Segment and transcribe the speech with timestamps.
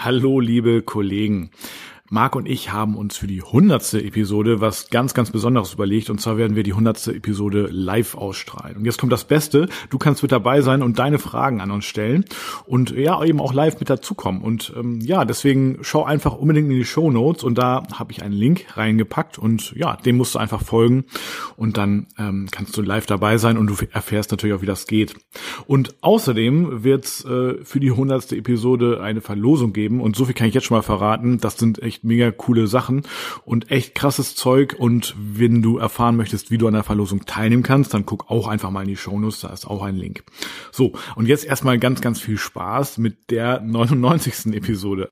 [0.00, 1.50] Hallo, liebe Kollegen.
[2.10, 6.08] Marc und ich haben uns für die hundertste Episode was ganz, ganz Besonderes überlegt.
[6.08, 8.78] Und zwar werden wir die hundertste Episode live ausstrahlen.
[8.78, 9.68] Und jetzt kommt das Beste.
[9.90, 12.24] Du kannst mit dabei sein und deine Fragen an uns stellen.
[12.64, 14.40] Und ja, eben auch live mit dazukommen.
[14.40, 17.44] Und ähm, ja, deswegen schau einfach unbedingt in die Show Notes.
[17.44, 19.38] Und da habe ich einen Link reingepackt.
[19.38, 21.04] Und ja, dem musst du einfach folgen.
[21.56, 23.58] Und dann ähm, kannst du live dabei sein.
[23.58, 25.14] Und du erfährst natürlich auch, wie das geht.
[25.66, 30.00] Und außerdem wird es äh, für die hundertste Episode eine Verlosung geben.
[30.00, 31.36] Und so viel kann ich jetzt schon mal verraten.
[31.38, 33.02] Das sind echt echt mega coole Sachen
[33.44, 34.76] und echt krasses Zeug.
[34.78, 38.46] Und wenn du erfahren möchtest, wie du an der Verlosung teilnehmen kannst, dann guck auch
[38.46, 40.22] einfach mal in die Shownotes, da ist auch ein Link.
[40.70, 44.54] So, und jetzt erstmal ganz, ganz viel Spaß mit der 99.
[44.54, 45.08] Episode.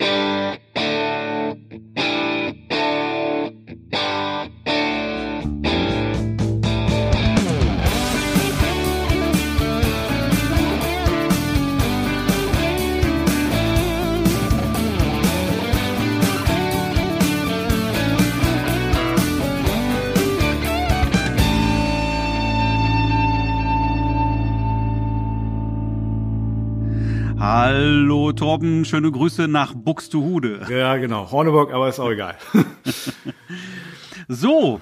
[27.58, 30.66] Hallo Torben, schöne Grüße nach Buxtehude.
[30.68, 31.30] Ja, genau.
[31.30, 32.36] Horneburg, aber ist auch egal.
[34.28, 34.78] so,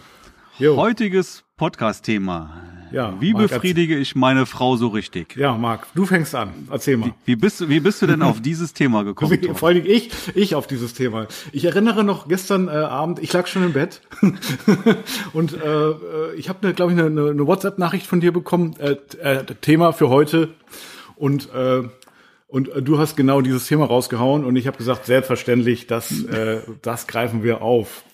[0.59, 0.77] jo.
[0.77, 2.51] heutiges Podcast-Thema.
[2.91, 5.37] Ja, wie Marc, befriedige ich meine Frau so richtig?
[5.37, 6.53] Ja, Marc, du fängst an.
[6.69, 7.15] Erzähl mal.
[7.25, 9.41] Wie, wie bist du, wie bist du denn auf dieses Thema gekommen?
[9.41, 11.29] Wie, vor allem ich, ich auf dieses Thema.
[11.53, 14.01] Ich erinnere noch gestern äh, Abend, ich lag schon im Bett
[15.33, 18.75] und äh, äh ich habe, ne, glaube ich, eine, eine WhatsApp-Nachricht von dir bekommen.
[18.81, 20.55] Äh, äh, Thema für heute
[21.15, 21.85] und äh,
[22.47, 26.63] und äh, du hast genau dieses Thema rausgehauen und ich habe gesagt, selbstverständlich, das, äh,
[26.83, 28.05] das greifen wir auf.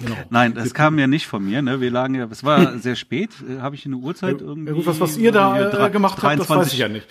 [0.00, 0.16] Genau.
[0.30, 1.62] Nein, das kam ja nicht von mir.
[1.62, 1.80] Ne?
[1.80, 3.30] Wir lagen ja, es war sehr spät.
[3.48, 4.70] Äh, Habe ich eine Uhrzeit irgendwie?
[4.70, 7.06] Ja, gut, was, was ihr da äh, gemacht 23, habt, das weiß ich ja nicht.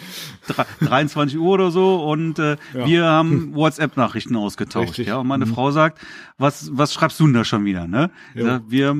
[0.81, 2.85] 23 Uhr oder so und äh, ja.
[2.85, 4.89] wir haben WhatsApp-Nachrichten ausgetauscht.
[4.89, 5.07] Richtig.
[5.07, 5.53] Ja, und meine mhm.
[5.53, 5.99] Frau sagt,
[6.37, 7.87] was was schreibst du denn da schon wieder?
[7.87, 8.11] Ne?
[8.35, 8.61] Ja.
[8.67, 8.95] Wir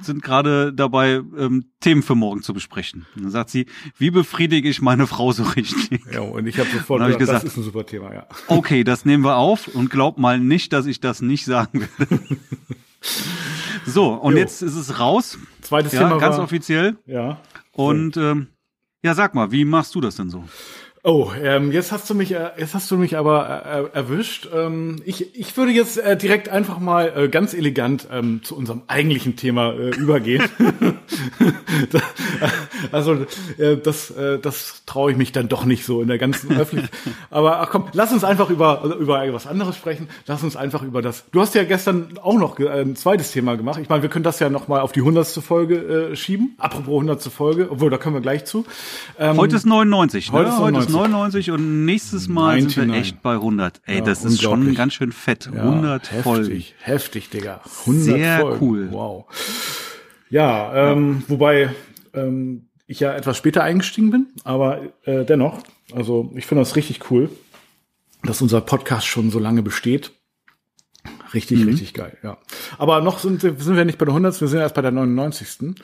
[0.00, 3.06] sind gerade dabei, ähm, Themen für morgen zu besprechen.
[3.16, 3.66] Und dann sagt sie,
[3.96, 6.00] wie befriedige ich meine Frau so richtig?
[6.12, 8.26] Ja, und ich habe sofort hab gesagt, das ist ein super Thema, ja.
[8.46, 12.20] Okay, das nehmen wir auf und glaub mal nicht, dass ich das nicht sagen werde.
[13.86, 14.38] so, und jo.
[14.38, 15.38] jetzt ist es raus.
[15.60, 16.96] Zweites ja, Thema ganz war, offiziell.
[17.06, 17.40] Ja.
[17.72, 18.48] Und ähm,
[19.02, 20.44] ja, sag mal, wie machst du das denn so?
[21.04, 24.48] Oh, ähm, jetzt hast du mich, äh, jetzt hast du mich aber äh, erwischt.
[24.52, 28.82] Ähm, ich, ich würde jetzt äh, direkt einfach mal äh, ganz elegant ähm, zu unserem
[28.88, 30.42] eigentlichen Thema äh, übergehen.
[32.92, 33.26] also
[33.58, 36.98] äh, das, äh, das traue ich mich dann doch nicht so in der ganzen Öffentlichkeit.
[37.30, 40.08] Aber ach komm, lass uns einfach über über etwas anderes sprechen.
[40.26, 41.24] Lass uns einfach über das.
[41.32, 43.78] Du hast ja gestern auch noch äh, ein zweites Thema gemacht.
[43.80, 46.54] Ich meine, wir können das ja noch mal auf die hundertste Folge äh, schieben.
[46.58, 48.64] Apropos hundertste Folge, obwohl da können wir gleich zu.
[49.18, 50.32] Ähm, heute ist 99.
[50.32, 50.38] Ne?
[50.38, 50.87] Heute, ist 99.
[50.88, 52.74] 99 und nächstes Mal 99.
[52.74, 53.80] sind wir echt bei 100.
[53.86, 55.50] Ey, ja, das ist schon ganz schön fett.
[55.52, 56.64] Ja, 100 heftig, Folgen.
[56.80, 57.60] Heftig, Digga.
[57.80, 58.66] 100 Sehr Folgen.
[58.66, 58.88] cool.
[58.90, 59.24] Wow.
[60.30, 61.74] Ja, ähm, wobei
[62.14, 65.62] ähm, ich ja etwas später eingestiegen bin, aber äh, dennoch,
[65.92, 67.30] also ich finde das richtig cool,
[68.22, 70.12] dass unser Podcast schon so lange besteht.
[71.34, 71.68] Richtig, mhm.
[71.68, 72.38] richtig geil, ja.
[72.78, 74.40] Aber noch sind, sind wir nicht bei der 100.
[74.40, 75.74] Wir sind erst bei der 99.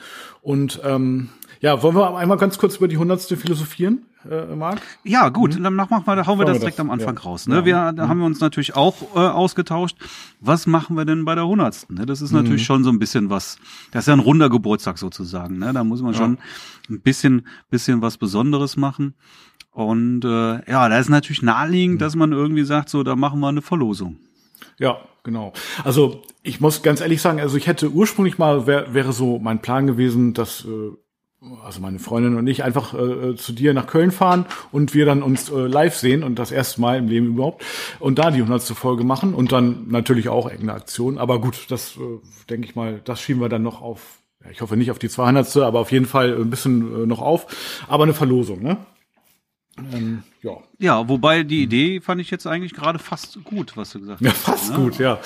[0.41, 1.29] Und ähm,
[1.65, 3.21] ja, wollen wir einmal ganz kurz über die 100.
[3.21, 4.05] philosophieren?
[4.29, 4.81] äh, Marc?
[5.03, 5.63] Ja, gut, mhm.
[5.63, 7.21] dann machen wir, hauen wir das direkt das, am Anfang ja.
[7.21, 7.47] raus.
[7.47, 7.57] Ne?
[7.57, 7.65] Ja.
[7.65, 8.09] Wir, da mhm.
[8.09, 9.97] haben wir uns natürlich auch äh, ausgetauscht.
[10.39, 11.97] Was machen wir denn bei der hundertsten?
[11.97, 12.05] Ne?
[12.05, 12.65] Das ist natürlich mhm.
[12.65, 13.57] schon so ein bisschen was.
[13.91, 15.59] Das ist ja ein runder Geburtstag sozusagen.
[15.59, 15.73] Ne?
[15.73, 16.19] Da muss man ja.
[16.19, 16.37] schon
[16.89, 19.15] ein bisschen, bisschen was Besonderes machen.
[19.71, 21.99] Und äh, ja, da ist natürlich naheliegend, mhm.
[21.99, 24.17] dass man irgendwie sagt, so, da machen wir eine Verlosung.
[24.77, 25.53] Ja, genau.
[25.83, 29.61] Also ich muss ganz ehrlich sagen, also ich hätte ursprünglich mal wär, wäre so mein
[29.61, 30.91] Plan gewesen, dass äh,
[31.63, 35.21] also meine Freundin und ich einfach äh, zu dir nach Köln fahren und wir dann
[35.21, 37.63] uns äh, live sehen und das erste Mal im Leben überhaupt
[37.99, 38.63] und da die 100.
[38.63, 41.17] Folge machen und dann natürlich auch irgendeine Aktion.
[41.17, 42.19] Aber gut, das äh,
[42.49, 44.19] denke ich mal, das schieben wir dann noch auf.
[44.43, 45.57] Ja, ich hoffe nicht auf die 200.
[45.57, 47.47] aber auf jeden Fall ein bisschen äh, noch auf.
[47.87, 48.77] Aber eine Verlosung, ne?
[49.77, 50.57] Ähm, ja.
[50.79, 54.25] ja, wobei die Idee fand ich jetzt eigentlich gerade fast gut, was du gesagt hast.
[54.25, 54.77] Ja, fast ne?
[54.77, 55.19] gut, ja.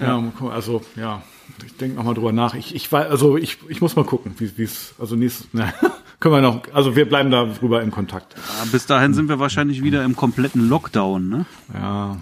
[0.00, 0.22] ja.
[0.40, 0.48] ja.
[0.48, 1.22] Also, ja,
[1.64, 2.54] ich denke noch mal drüber nach.
[2.54, 5.72] Ich, ich weiß, also ich, ich muss mal gucken, wie es, also nächstes, ne,
[6.20, 8.34] können wir noch, also wir bleiben da drüber in Kontakt.
[8.34, 11.46] Ja, bis dahin sind wir wahrscheinlich wieder im kompletten Lockdown, ne?
[11.74, 12.16] Ja.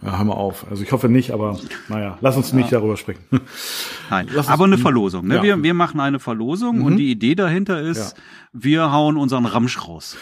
[0.00, 0.66] Ja, hör mal auf.
[0.70, 2.78] Also ich hoffe nicht, aber naja, lass uns nicht ja.
[2.78, 3.22] darüber sprechen.
[4.10, 5.26] Nein, aber eine Verlosung.
[5.26, 5.36] Ne?
[5.36, 5.42] Ja.
[5.42, 6.84] Wir, wir machen eine Verlosung mhm.
[6.84, 8.16] und die Idee dahinter ist,
[8.52, 10.16] wir hauen unseren Ramsch raus.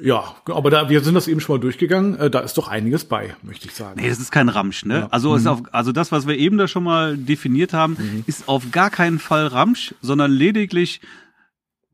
[0.00, 2.18] Ja, aber da, wir sind das eben schon mal durchgegangen.
[2.18, 4.00] Äh, da ist doch einiges bei, möchte ich sagen.
[4.00, 5.00] Nee, das ist kein Ramsch, ne?
[5.00, 5.08] Ja.
[5.10, 5.36] Also, mhm.
[5.36, 8.24] ist auf, also das, was wir eben da schon mal definiert haben, mhm.
[8.26, 11.00] ist auf gar keinen Fall Ramsch, sondern lediglich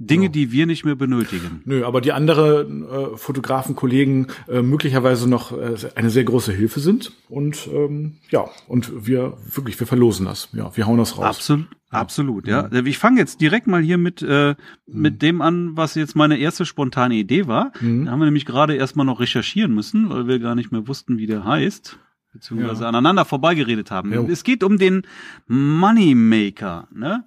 [0.03, 0.29] Dinge, ja.
[0.31, 1.61] die wir nicht mehr benötigen.
[1.67, 6.81] Nö, aber die anderen äh, Fotografen, Kollegen äh, möglicherweise noch äh, eine sehr große Hilfe
[6.81, 7.13] sind.
[7.29, 10.49] Und ähm, ja, und wir wirklich, wir verlosen das.
[10.55, 11.37] Ja, wir hauen das raus.
[11.37, 12.69] Absolut, absolut, ja.
[12.73, 12.85] ja.
[12.85, 14.55] Ich fange jetzt direkt mal hier mit, äh,
[14.87, 15.19] mit mhm.
[15.19, 17.73] dem an, was jetzt meine erste spontane Idee war.
[17.81, 18.07] Mhm.
[18.07, 21.19] Da haben wir nämlich gerade erstmal noch recherchieren müssen, weil wir gar nicht mehr wussten,
[21.19, 21.99] wie der heißt
[22.33, 22.89] beziehungsweise ja.
[22.89, 24.13] aneinander vorbeigeredet haben.
[24.13, 24.27] Jo.
[24.31, 25.03] Es geht um den
[25.47, 27.25] Moneymaker, ne?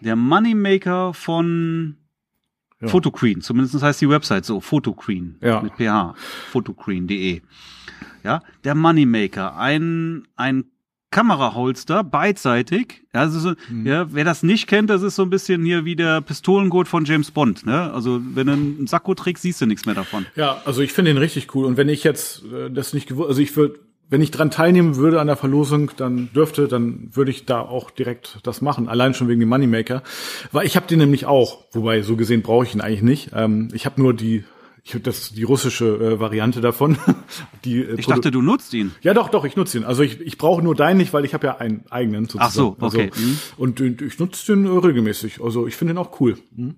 [0.00, 1.96] Der Moneymaker von
[2.80, 2.88] ja.
[2.88, 5.62] Photocreen, zumindest heißt die Website so, Photocreen ja.
[5.62, 6.14] mit ph,
[6.50, 7.42] photocreen.de.
[8.22, 10.64] Ja, der Moneymaker, ein, ein
[11.14, 13.04] Kameraholster, beidseitig.
[13.12, 13.86] Also so, mhm.
[13.86, 17.04] ja, wer das nicht kennt, das ist so ein bisschen hier wie der Pistolengurt von
[17.04, 17.64] James Bond.
[17.64, 17.92] Ne?
[17.92, 20.26] Also wenn du einen Sakko trägst, siehst du nichts mehr davon.
[20.34, 21.66] Ja, also ich finde den richtig cool.
[21.66, 23.78] Und wenn ich jetzt äh, das nicht gewusst, also ich würde
[24.10, 27.90] wenn ich dran teilnehmen würde an der Verlosung, dann dürfte, dann würde ich da auch
[27.90, 28.86] direkt das machen.
[28.86, 30.02] Allein schon wegen dem Moneymaker.
[30.52, 33.30] Weil ich habe den nämlich auch, wobei so gesehen brauche ich ihn eigentlich nicht.
[33.34, 34.44] Ähm, ich habe nur die
[34.84, 36.98] ich das die russische äh, Variante davon.
[37.64, 38.92] die, äh, ich dachte, du nutzt ihn.
[39.00, 39.84] Ja, doch, doch, ich nutze ihn.
[39.84, 42.46] Also ich, ich brauche nur deinen nicht, weil ich habe ja einen eigenen sozusagen.
[42.46, 43.10] Ach so, okay.
[43.10, 43.38] Also, mhm.
[43.56, 45.42] Und ich nutze den äh, regelmäßig.
[45.42, 46.36] Also ich finde ihn auch cool.
[46.54, 46.76] Mhm.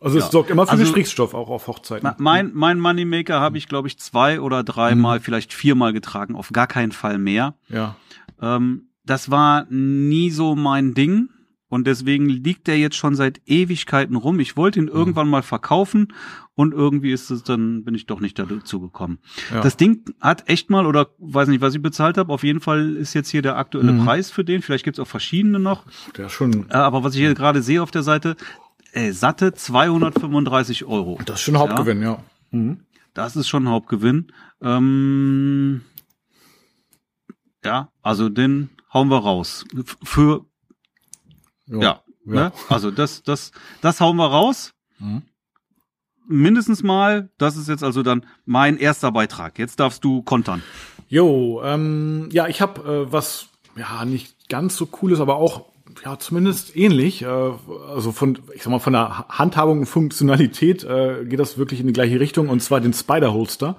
[0.00, 0.30] Also es ja.
[0.30, 2.10] sorgt immer für also, Gesprächsstoff, auch auf Hochzeiten.
[2.18, 5.22] Mein, mein Moneymaker habe ich, glaube ich, zwei oder dreimal, mhm.
[5.22, 7.54] vielleicht viermal getragen, auf gar keinen Fall mehr.
[7.68, 7.96] Ja.
[8.40, 11.28] Ähm, das war nie so mein Ding.
[11.70, 14.40] Und deswegen liegt der jetzt schon seit Ewigkeiten rum.
[14.40, 14.92] Ich wollte ihn mhm.
[14.92, 16.12] irgendwann mal verkaufen
[16.54, 19.20] und irgendwie ist es dann, bin ich doch nicht dazu gekommen.
[19.50, 19.60] Ja.
[19.62, 22.96] Das Ding hat echt mal, oder weiß nicht, was ich bezahlt habe, auf jeden Fall
[22.96, 24.04] ist jetzt hier der aktuelle mhm.
[24.04, 24.60] Preis für den.
[24.62, 25.86] Vielleicht gibt's auch verschiedene noch.
[26.18, 26.66] Der schon.
[26.70, 28.36] Äh, aber was ich hier gerade sehe auf der Seite,
[28.92, 31.18] äh, satte 235 Euro.
[31.24, 32.22] Das ist schon Hauptgewinn, ja.
[32.50, 32.58] ja.
[32.58, 32.80] Mhm.
[33.14, 34.32] Das ist schon Hauptgewinn.
[34.60, 35.82] Ähm,
[37.64, 39.64] ja, also den hauen wir raus.
[40.02, 40.46] Für
[41.70, 42.34] ja, ja, ja.
[42.44, 42.52] Ne?
[42.68, 44.72] also das, das, das hauen wir raus.
[44.98, 45.22] Mhm.
[46.28, 49.58] Mindestens mal, das ist jetzt also dann mein erster Beitrag.
[49.58, 50.62] Jetzt darfst du kontern.
[51.08, 55.70] Jo, ähm, ja, ich habe äh, was, ja, nicht ganz so cooles, aber auch
[56.04, 57.22] ja, zumindest ähnlich.
[57.22, 61.80] Äh, also von, ich sag mal, von der Handhabung und Funktionalität äh, geht das wirklich
[61.80, 63.76] in die gleiche Richtung und zwar den Spider-Holster.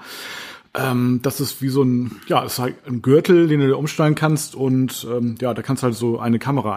[0.74, 4.16] Ähm, das ist wie so ein, ja, ist halt ein Gürtel, den du dir umstellen
[4.16, 6.76] kannst und ähm, ja, da kannst du halt so eine Kamera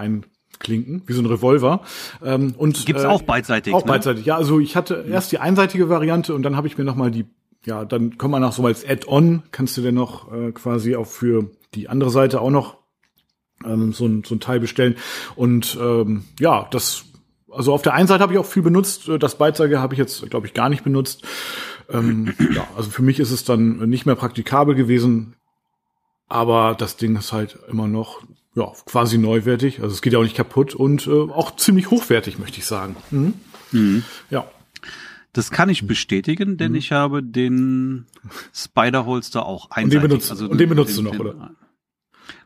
[0.55, 1.81] einklinken, wie so ein Revolver.
[2.23, 3.75] Ähm, und gibt's äh, auch beidseitig.
[3.75, 3.89] Auch ne?
[3.89, 4.25] beidseitig.
[4.25, 7.11] Ja, also ich hatte erst die einseitige Variante und dann habe ich mir noch mal
[7.11, 7.27] die,
[7.65, 11.07] ja, dann kommt man noch so als Add-on, kannst du dir noch äh, quasi auch
[11.07, 12.79] für die andere Seite auch noch
[13.65, 14.97] ähm, so, ein, so ein Teil bestellen.
[15.37, 17.05] Und ähm, ja, das,
[17.51, 19.99] also auf der einen Seite habe ich auch viel benutzt, äh, das Beizeige habe ich
[19.99, 21.25] jetzt, glaube ich, gar nicht benutzt.
[21.91, 25.35] Ähm, ja, also für mich ist es dann nicht mehr praktikabel gewesen,
[26.29, 28.23] aber das Ding ist halt immer noch
[28.55, 29.81] ja, quasi neuwertig.
[29.83, 32.97] Also es geht ja auch nicht kaputt und äh, auch ziemlich hochwertig, möchte ich sagen.
[33.11, 33.35] Mhm.
[33.73, 34.03] Mhm.
[34.31, 34.47] Ja.
[35.33, 36.79] Das kann ich bestätigen, denn mhm.
[36.79, 38.07] ich habe den
[38.55, 39.97] Spider-Holster auch einseitig.
[39.97, 41.51] Und den benutzt, also und den benutzt den, du noch, den, oder?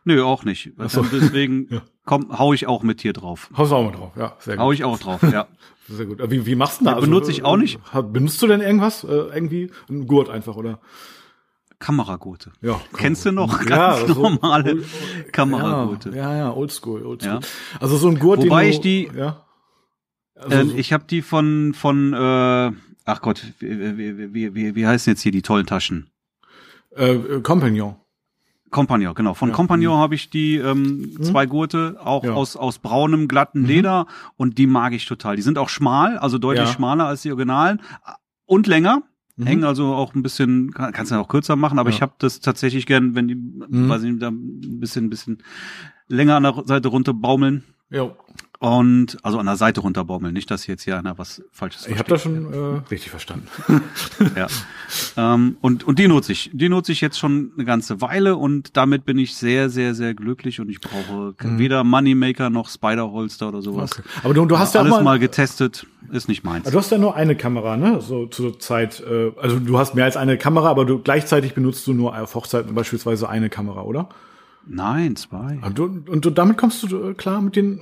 [0.05, 0.73] Nö, auch nicht.
[0.87, 1.03] So.
[1.03, 1.83] Deswegen ja.
[2.07, 3.51] komm, hau ich auch mit hier drauf.
[3.55, 4.65] Haust auch mal drauf, ja, sehr gut.
[4.65, 5.47] Hau ich auch drauf, ja.
[5.91, 6.19] Sehr gut.
[6.31, 6.97] Wie, wie machst du das?
[6.97, 7.81] Also, benutze ich auch nicht.
[8.13, 9.05] Benutzt du denn irgendwas?
[9.05, 10.81] Äh, irgendwie ein Gurt einfach, oder?
[11.79, 12.53] Kameragurte.
[12.61, 12.81] Ja.
[12.97, 14.87] Kennst du noch ganz ja, normale so,
[15.33, 16.11] Kameragurte?
[16.11, 17.35] Ja, ja, oldschool, oldschool.
[17.35, 17.41] Ja.
[17.81, 19.45] Also so ein Gurt, Wobei ich die, ja.
[20.35, 20.77] Also äh, so.
[20.77, 22.73] ich habe die von, von, äh,
[23.05, 23.99] ach Gott, wie,
[24.35, 26.11] wie, wie, wie, heißen jetzt hier die tollen Taschen?
[26.91, 27.97] Äh, Compagnon.
[28.71, 29.35] Compagnon, genau.
[29.35, 29.55] Von ja.
[29.55, 30.01] Compagnon mhm.
[30.01, 31.23] habe ich die ähm, mhm.
[31.23, 32.33] zwei Gurte, auch ja.
[32.33, 33.67] aus, aus braunem, glatten mhm.
[33.67, 35.37] Leder und die mag ich total.
[35.37, 36.73] Die sind auch schmal, also deutlich ja.
[36.73, 37.81] schmaler als die Originalen
[38.47, 39.03] und länger.
[39.39, 39.47] Mhm.
[39.47, 42.13] Hängen also auch ein bisschen, kann, kannst du ja auch kürzer machen, aber ich habe
[42.19, 43.89] das tatsächlich gern, wenn die, mhm.
[43.89, 45.39] weiß ich, da ein bisschen, ein bisschen
[46.09, 47.65] länger an der Seite runter baumeln.
[47.91, 48.11] Ja.
[48.59, 52.09] Und also an der Seite runterbaumeln, nicht, dass jetzt hier einer was Falsches Ich habe
[52.09, 52.57] das schon äh,
[52.91, 53.47] richtig verstanden.
[54.37, 54.49] ja.
[55.19, 56.49] Ähm, und, und die nutze ich.
[56.53, 60.15] Die nutze ich jetzt schon eine ganze Weile und damit bin ich sehr, sehr, sehr
[60.15, 61.59] glücklich und ich brauche mhm.
[61.59, 63.99] weder Moneymaker noch Spider-Holster oder sowas.
[63.99, 64.09] Okay.
[64.23, 66.71] Aber du, du hast ja alles mal, mal getestet, ist nicht meins.
[66.71, 68.01] Du hast ja nur eine Kamera, ne?
[68.01, 69.01] So zur Zeit.
[69.01, 72.37] Äh, also du hast mehr als eine Kamera, aber du gleichzeitig benutzt du nur auf
[72.37, 74.11] Hochzeiten beispielsweise eine Kamera, oder?
[74.69, 75.59] Nein, zwei.
[75.65, 77.81] Und, du, und du, damit kommst du äh, klar mit den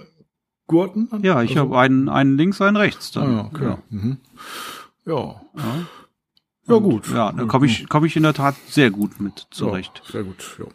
[0.69, 1.11] Gurten?
[1.21, 3.11] Ja, ich also, habe einen, einen links, einen rechts.
[3.11, 3.35] Dann.
[3.35, 3.65] Ah, okay.
[3.65, 3.79] ja.
[3.91, 4.17] Mhm.
[5.05, 5.15] ja.
[5.15, 5.65] ja.
[6.69, 7.09] Ja, gut.
[7.09, 10.03] Ja, da komme ich, komm ich in der Tat sehr gut mit zurecht.
[10.07, 10.67] Ja, sehr gut, ja.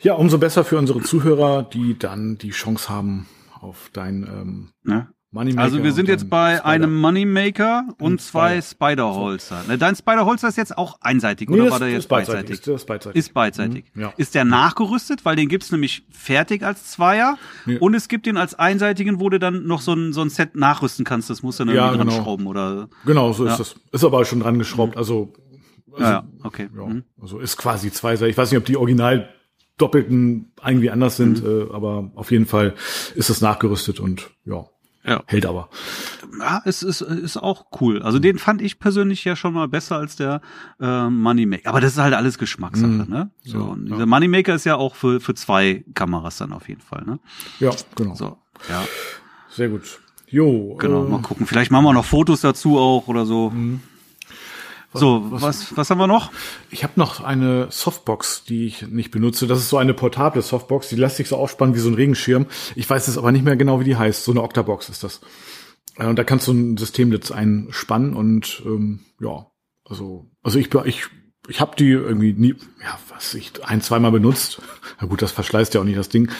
[0.00, 3.28] Ja, umso besser für unsere Zuhörer, die dann die Chance haben
[3.60, 5.08] auf dein ähm, ne?
[5.34, 6.66] Moneymaker also wir sind jetzt bei Spider.
[6.66, 9.64] einem Moneymaker und, und zwei Spider-Holster.
[9.66, 12.50] Ne, dein Spider-Holster ist jetzt auch einseitig nee, oder war der jetzt beidseitig?
[12.50, 13.18] Ist, ist beidseitig.
[13.18, 13.84] Ist beidseitig.
[13.94, 14.12] Mhm, ja.
[14.18, 17.78] Ist der nachgerüstet, weil den gibt's nämlich fertig als Zweier nee.
[17.78, 20.54] und es gibt den als einseitigen, wo du dann noch so ein, so ein Set
[20.54, 21.30] nachrüsten kannst.
[21.30, 22.12] Das musst du dann ja, irgendwie genau.
[22.12, 22.88] dran schrauben oder.
[23.06, 23.52] Genau, so ja.
[23.52, 23.74] ist das.
[23.90, 24.98] Ist aber schon dran geschraubt.
[24.98, 25.32] Also,
[25.92, 26.68] also ja, okay.
[26.76, 27.04] Ja, mhm.
[27.18, 28.32] Also ist quasi zweiseitig.
[28.32, 29.30] Ich weiß nicht, ob die original
[29.78, 31.68] doppelten irgendwie anders sind, mhm.
[31.70, 32.74] äh, aber auf jeden Fall
[33.14, 34.66] ist es nachgerüstet und ja.
[35.04, 35.22] Ja.
[35.26, 35.68] Hält aber.
[36.38, 38.02] Ja, es ist, ist auch cool.
[38.02, 40.40] Also den fand ich persönlich ja schon mal besser als der
[40.80, 41.68] äh, Moneymaker.
[41.68, 43.10] Aber das ist halt alles Geschmackssache, mm.
[43.10, 43.30] ne?
[43.42, 44.06] So, ja, und dieser ja.
[44.06, 47.18] Moneymaker ist ja auch für, für zwei Kameras dann auf jeden Fall, ne?
[47.58, 48.14] Ja, genau.
[48.14, 48.84] So, ja.
[49.50, 50.00] Sehr gut.
[50.28, 50.76] Jo.
[50.76, 51.46] Genau, äh, mal gucken.
[51.46, 53.50] Vielleicht machen wir noch Fotos dazu auch oder so.
[53.50, 53.80] Mhm.
[54.94, 56.30] So, was, was, was haben wir noch?
[56.70, 59.46] Ich habe noch eine Softbox, die ich nicht benutze.
[59.46, 62.46] Das ist so eine portable Softbox, die lässt sich so aufspannen wie so ein Regenschirm.
[62.74, 64.24] Ich weiß es aber nicht mehr genau, wie die heißt.
[64.24, 65.20] So eine Octabox ist das.
[65.96, 69.46] Äh, und da kannst du ein Systemnetz einspannen und ähm, ja,
[69.84, 71.06] also also ich ich
[71.48, 74.62] ich habe die irgendwie nie, ja, was ich ein, zweimal benutzt.
[75.02, 76.30] Na gut, das verschleißt ja auch nicht das Ding.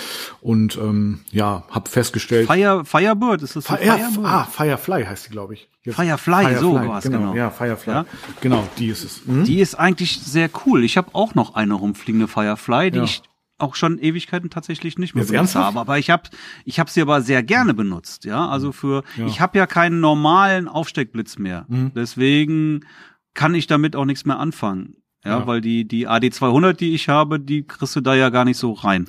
[0.40, 2.46] Und ähm, ja, habe festgestellt.
[2.46, 4.24] Fire, Firebird ist das Fire, Firebird?
[4.24, 5.68] Ah, Firefly heißt die, glaube ich.
[5.82, 7.18] Jetzt, Firefly, Firefly, so was genau.
[7.18, 7.34] genau.
[7.34, 7.92] Ja, Firefly.
[7.92, 8.06] Ja?
[8.40, 9.26] Genau, die ist es.
[9.26, 9.42] Mhm.
[9.44, 10.84] Die ist eigentlich sehr cool.
[10.84, 13.04] Ich habe auch noch eine rumfliegende Firefly, die ja.
[13.04, 13.22] ich
[13.58, 15.80] auch schon Ewigkeiten tatsächlich nicht mehr benutzt habe.
[15.80, 16.22] Aber ich habe
[16.64, 18.24] ich hab sie aber sehr gerne benutzt.
[18.24, 19.26] Ja, also für ja.
[19.26, 21.66] ich habe ja keinen normalen Aufsteckblitz mehr.
[21.66, 21.90] Mhm.
[21.96, 22.86] Deswegen
[23.34, 25.01] kann ich damit auch nichts mehr anfangen.
[25.24, 28.44] Ja, ja, weil die, die AD200, die ich habe, die kriegst du da ja gar
[28.44, 29.06] nicht so rein.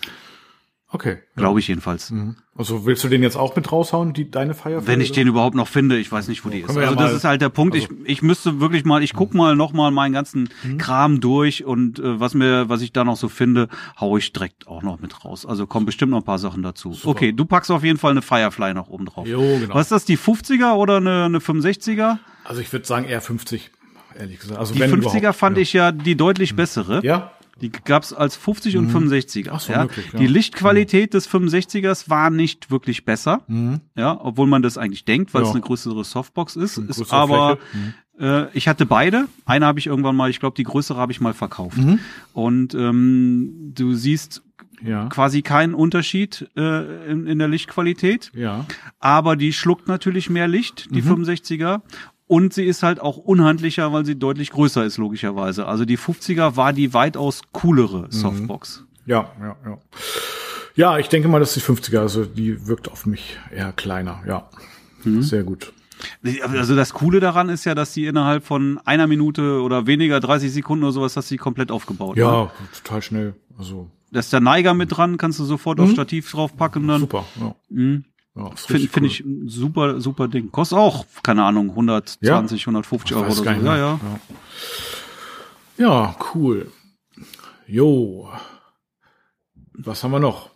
[0.94, 1.18] Okay.
[1.36, 2.12] Glaube ich jedenfalls.
[2.12, 2.36] Mhm.
[2.56, 4.86] Also willst du den jetzt auch mit raushauen, die deine Firefly?
[4.86, 6.70] Wenn ich den überhaupt noch finde, ich weiß nicht, wo die ist.
[6.70, 7.74] Also ja das ist halt der Punkt.
[7.74, 10.78] Also ich, ich müsste wirklich mal, ich guck mal noch mal meinen ganzen mhm.
[10.78, 14.68] Kram durch und äh, was mir, was ich da noch so finde, hau ich direkt
[14.68, 15.48] auch noch mit raus.
[15.48, 16.94] Also kommen bestimmt noch ein paar Sachen dazu.
[16.94, 17.10] Super.
[17.10, 19.28] Okay, du packst auf jeden Fall eine Firefly noch oben drauf.
[19.28, 19.74] Jo, genau.
[19.74, 22.20] Was ist das, die 50er oder eine, eine 65er?
[22.44, 23.72] Also ich würde sagen eher 50
[24.20, 24.60] ehrlich gesagt.
[24.60, 25.64] Also die 50er fand ja.
[25.64, 26.56] ich ja die deutlich hm.
[26.58, 27.02] bessere.
[27.04, 27.32] Ja.
[27.62, 29.10] Die gab's als 50 und mhm.
[29.10, 29.50] 65er.
[29.52, 29.84] Ach so, ja.
[29.84, 30.20] Möglich, ja.
[30.20, 31.18] Die Lichtqualität mhm.
[31.18, 33.42] des 65ers war nicht wirklich besser.
[33.48, 33.80] Mhm.
[33.96, 36.78] Ja, obwohl man das eigentlich denkt, weil es eine größere Softbox ist.
[36.78, 37.94] ist aber mhm.
[38.20, 39.28] äh, ich hatte beide.
[39.46, 41.78] Eine habe ich irgendwann mal, ich glaube, die größere habe ich mal verkauft.
[42.34, 44.42] Und ähm, du siehst
[44.84, 45.08] ja.
[45.08, 48.32] quasi keinen Unterschied äh, in, in der Lichtqualität.
[48.36, 48.66] Ja.
[49.00, 51.24] Aber die schluckt natürlich mehr Licht, die mhm.
[51.26, 51.82] 65er.
[52.28, 55.66] Und sie ist halt auch unhandlicher, weil sie deutlich größer ist, logischerweise.
[55.66, 58.12] Also die 50er war die weitaus coolere mhm.
[58.12, 58.86] Softbox.
[59.06, 59.78] Ja, ja, ja.
[60.76, 64.50] Ja, ich denke mal, dass die 50er, also die wirkt auf mich eher kleiner, ja.
[65.04, 65.22] Mhm.
[65.22, 65.72] Sehr gut.
[66.42, 70.52] Also das Coole daran ist ja, dass sie innerhalb von einer Minute oder weniger, 30
[70.52, 72.18] Sekunden oder sowas, hast sie komplett aufgebaut.
[72.18, 72.52] Ja, ne?
[72.84, 73.36] total schnell.
[73.58, 73.90] Also.
[74.12, 75.86] Da ist der Neiger mit dran, kannst du sofort mhm.
[75.86, 77.02] aufs Stativ draufpacken dann.
[77.02, 77.56] Super, ja.
[77.70, 78.06] Mhm.
[78.36, 79.06] Ja, Finde find cool.
[79.06, 80.52] ich ein super, super Ding.
[80.52, 82.68] Kostet auch, keine Ahnung, 120, ja?
[82.68, 83.44] 150 Euro oder so.
[83.46, 84.00] Ja, ja,
[85.78, 86.16] ja.
[86.34, 86.72] Cool.
[87.68, 88.30] Jo.
[89.74, 90.50] Was haben wir noch?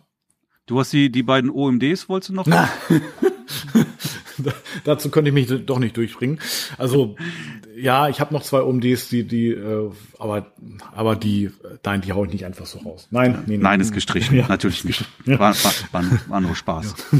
[0.66, 2.46] Du hast die, die beiden OMDs, wolltest du noch?
[2.46, 2.68] Na.
[4.84, 6.40] Dazu könnte ich mich doch nicht durchbringen.
[6.76, 7.16] Also
[7.76, 10.52] ja, ich habe noch zwei OMDs, die, die, äh, aber,
[10.92, 11.50] aber die,
[11.84, 13.08] nein, die hau ich nicht einfach so raus.
[13.10, 13.62] Nein, nee, nee.
[13.62, 14.36] Nein, ist gestrichen.
[14.36, 14.48] Ja.
[14.48, 15.04] Natürlich nicht.
[15.26, 16.94] War, war, war, war nur Spaß.
[17.12, 17.18] Ja.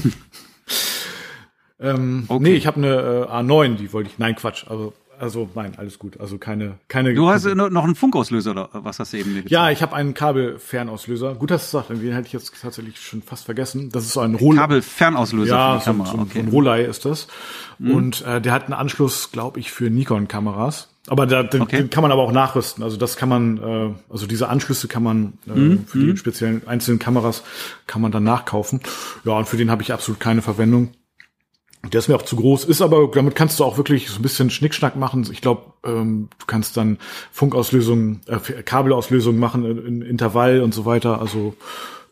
[1.81, 2.43] Ähm, okay.
[2.43, 4.19] Nee, ich habe eine äh, A9, die wollte ich.
[4.19, 4.65] Nein, Quatsch.
[4.69, 6.21] Also, also nein, alles gut.
[6.21, 7.15] Also keine, keine.
[7.15, 9.51] Du hast keine, noch einen Funkauslöser oder was hast du eben mit?
[9.51, 11.35] Ja, ich habe einen Kabelfernauslöser.
[11.35, 13.91] Gut, dass du sagst, den hätte ich jetzt tatsächlich schon fast vergessen.
[13.91, 14.61] Das ist so ein Rollei.
[14.61, 15.55] Kabelfernauslöser.
[15.55, 16.41] Ja, so, so, okay.
[16.41, 17.29] ein Rollei ist das.
[17.79, 17.91] Mhm.
[17.91, 20.89] Und äh, der hat einen Anschluss, glaube ich, für Nikon-Kameras.
[21.09, 21.79] Aber da, den, okay.
[21.79, 22.85] den kann man aber auch nachrüsten.
[22.85, 25.87] Also das kann man, äh, also diese Anschlüsse kann man äh, mhm.
[25.87, 26.17] für die mhm.
[26.17, 27.43] speziellen einzelnen Kameras
[27.87, 28.81] kann man dann nachkaufen.
[29.25, 30.91] Ja, und für den habe ich absolut keine Verwendung.
[31.85, 34.23] Der ist mir auch zu groß, ist aber, damit kannst du auch wirklich so ein
[34.23, 35.27] bisschen Schnickschnack machen.
[35.31, 36.99] Ich glaube, ähm, du kannst dann
[37.31, 41.21] Funkauslösungen, äh, Kabelauslösungen machen in, in Intervall und so weiter.
[41.21, 41.55] Also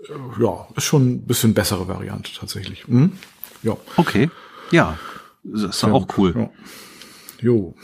[0.09, 2.87] äh, ja, ist schon ein bisschen bessere Variante tatsächlich.
[2.87, 3.13] Mhm.
[3.63, 3.77] Ja.
[3.97, 4.31] Okay.
[4.71, 4.99] Ja.
[5.43, 6.35] Das ist ja, auch cool.
[6.37, 6.51] Ja.
[7.41, 7.75] Jo.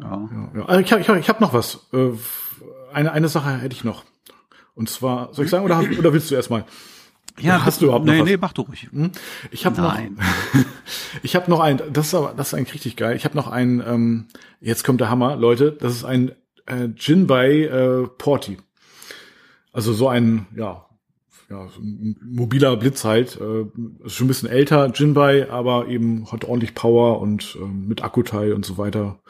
[0.00, 0.28] Ja.
[0.32, 0.64] ja, ja.
[0.66, 1.86] Also ich habe ich hab, ich hab noch was.
[1.92, 2.10] Äh,
[2.92, 4.04] eine, eine Sache hätte ich noch.
[4.74, 6.64] Und zwar, soll ich sagen, oder, oder willst du erstmal?
[7.38, 8.28] Ja, hast du überhaupt noch nee, was?
[8.28, 8.88] Nee, mach du ruhig.
[8.92, 9.12] Hm?
[9.50, 9.96] Ich habe noch,
[11.22, 13.16] ich habe noch ein, das ist aber, das ist eigentlich richtig geil.
[13.16, 14.26] Ich habe noch ein, ähm,
[14.60, 15.72] jetzt kommt der Hammer, Leute.
[15.72, 16.32] Das ist ein
[16.66, 18.58] äh, Jinbei äh, Porti.
[19.72, 20.86] Also so ein, ja,
[21.50, 23.38] ja, so ein mobiler Blitz halt.
[23.40, 23.66] Äh,
[24.04, 28.52] ist schon ein bisschen älter, Jinbei, aber eben hat ordentlich Power und ähm, mit Akkuteil
[28.52, 29.20] und so weiter.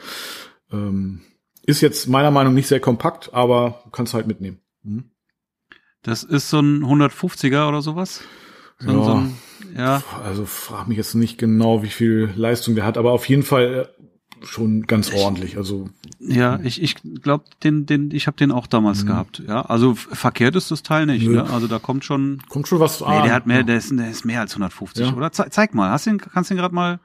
[0.70, 1.22] Ähm,
[1.64, 4.60] ist jetzt meiner Meinung nach nicht sehr kompakt, aber kannst halt mitnehmen.
[4.82, 5.10] Mhm.
[6.02, 8.22] Das ist so ein 150er oder sowas?
[8.78, 9.04] So, ja.
[9.04, 9.36] So ein,
[9.76, 10.02] ja.
[10.24, 13.90] Also frag mich jetzt nicht genau, wie viel Leistung der hat, aber auf jeden Fall
[14.42, 15.56] äh, schon ganz ordentlich.
[15.56, 19.08] Also ja, ich ich glaube, den den ich habe den auch damals mhm.
[19.08, 19.42] gehabt.
[19.46, 21.26] Ja, also verkehrt ist das Teil nicht.
[21.26, 21.44] Ne?
[21.44, 23.00] Also da kommt schon kommt schon was.
[23.00, 25.14] Nee, der hat mehr, der ist, der ist mehr als 150, ja.
[25.14, 25.32] oder?
[25.32, 27.00] Ze zeig mal, hast du den, kannst du den gerade mal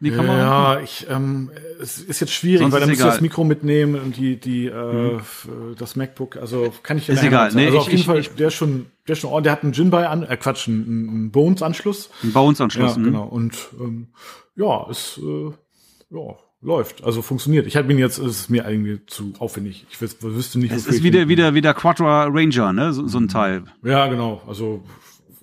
[0.00, 0.74] die Kamera?
[0.74, 1.50] Ja, ich, ähm,
[1.80, 4.66] es ist jetzt schwierig, Sonst weil dann musst du das Mikro mitnehmen und die, die,
[4.66, 5.20] äh, mhm.
[5.78, 8.34] das MacBook, also kann ich Ist egal, nee, Also ich, auf jeden ich, Fall, ich,
[8.34, 11.08] der ist schon, der ist schon, oh, der hat einen Jinbei an, äh, Quatsch, einen,
[11.08, 12.10] einen Bones-Anschluss.
[12.22, 13.04] Ein Bones-Anschluss, ja, mhm.
[13.04, 13.24] genau.
[13.24, 14.08] Und, ähm,
[14.56, 15.50] ja, es, äh,
[16.10, 17.66] ja, läuft, also funktioniert.
[17.66, 19.86] Ich habe ihn jetzt, es ist mir irgendwie zu aufwendig.
[19.90, 23.28] Ich wüsste nicht, Es ist wieder, wieder, wieder Quadra Ranger, ne, so, so ein mhm.
[23.28, 23.64] Teil.
[23.82, 24.82] Ja, genau, also,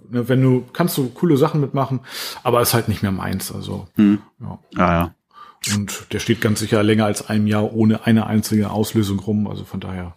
[0.10, 2.02] Ne, wenn du, kannst du coole Sachen mitmachen,
[2.44, 3.52] aber ist halt nicht mehr meins.
[3.52, 4.20] Also, hm.
[4.40, 4.60] ja.
[4.78, 5.16] ja, ja.
[5.76, 9.48] Und der steht ganz sicher länger als ein Jahr ohne eine einzige Auslösung rum.
[9.48, 10.16] Also von daher,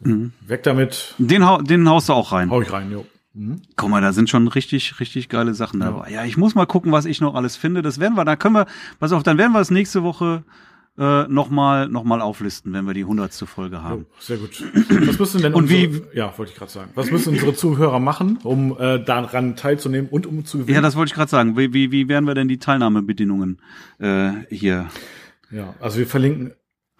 [0.00, 0.32] mhm.
[0.40, 1.14] weg damit.
[1.18, 2.50] Den, hau, den haust du auch rein.
[2.50, 3.06] Hau ich rein, jo.
[3.34, 3.62] Mhm.
[3.76, 6.10] Guck mal, da sind schon richtig, richtig geile Sachen dabei.
[6.10, 6.22] Ja.
[6.22, 7.82] ja, ich muss mal gucken, was ich noch alles finde.
[7.82, 8.66] Das werden wir, da können wir,
[9.00, 10.44] pass auf, dann werden wir es nächste Woche
[10.96, 14.06] äh, nochmal noch mal auflisten, wenn wir die hundertste Folge haben.
[14.08, 14.62] Oh, sehr gut.
[15.06, 16.90] Was müssen denn und unsere, wie, ja, wollte ich gerade sagen.
[16.94, 20.76] Was müssen unsere Zuhörer machen, um äh, daran teilzunehmen und um zu gewinnen?
[20.76, 21.56] Ja, das wollte ich gerade sagen.
[21.56, 23.60] Wie, wie, wie werden wir denn die Teilnahmebedingungen
[23.98, 24.88] äh, hier?
[25.50, 26.52] Ja, also wir verlinken,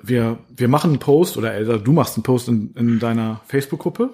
[0.03, 4.11] wir, wir machen einen Post oder also du machst einen Post in, in deiner Facebook-Gruppe.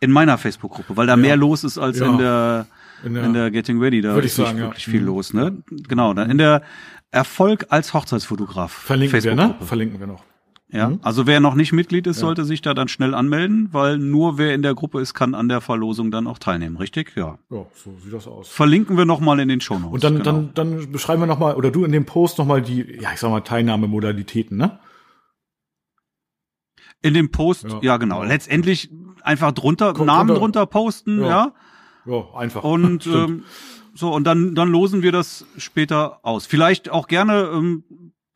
[0.00, 1.16] In meiner Facebook-Gruppe, weil da ja.
[1.16, 2.10] mehr los ist als ja.
[2.10, 2.66] in der
[3.04, 4.92] in der, in der Getting Ready, da ist sagen, wirklich ja.
[4.92, 5.06] viel mhm.
[5.06, 5.62] los, ne?
[5.88, 6.62] Genau, dann in der
[7.10, 8.72] Erfolg als Hochzeitsfotograf.
[8.72, 9.54] Verlinken wir, ne?
[9.60, 10.24] Verlinken wir noch.
[10.70, 11.00] Ja, mhm.
[11.02, 12.26] also wer noch nicht Mitglied ist, ja.
[12.26, 15.48] sollte sich da dann schnell anmelden, weil nur wer in der Gruppe ist, kann an
[15.48, 17.12] der Verlosung dann auch teilnehmen, richtig?
[17.16, 17.38] Ja.
[17.50, 18.48] Ja, so sieht das aus.
[18.48, 19.94] Verlinken wir nochmal in den Show Notes.
[19.94, 20.24] Und dann, genau.
[20.24, 23.30] dann, dann beschreiben wir nochmal, oder du in dem Post nochmal die, ja, ich sag
[23.30, 24.78] mal, Teilnahmemodalitäten, ne?
[27.00, 28.22] In dem Post, ja, ja genau.
[28.24, 28.90] Letztendlich
[29.22, 31.28] einfach drunter, Kommt Namen drunter, drunter posten, ja.
[31.28, 31.54] ja.
[32.06, 32.64] Ja, einfach.
[32.64, 33.44] Und ähm,
[33.94, 36.46] so, und dann, dann losen wir das später aus.
[36.46, 37.84] Vielleicht auch gerne ähm,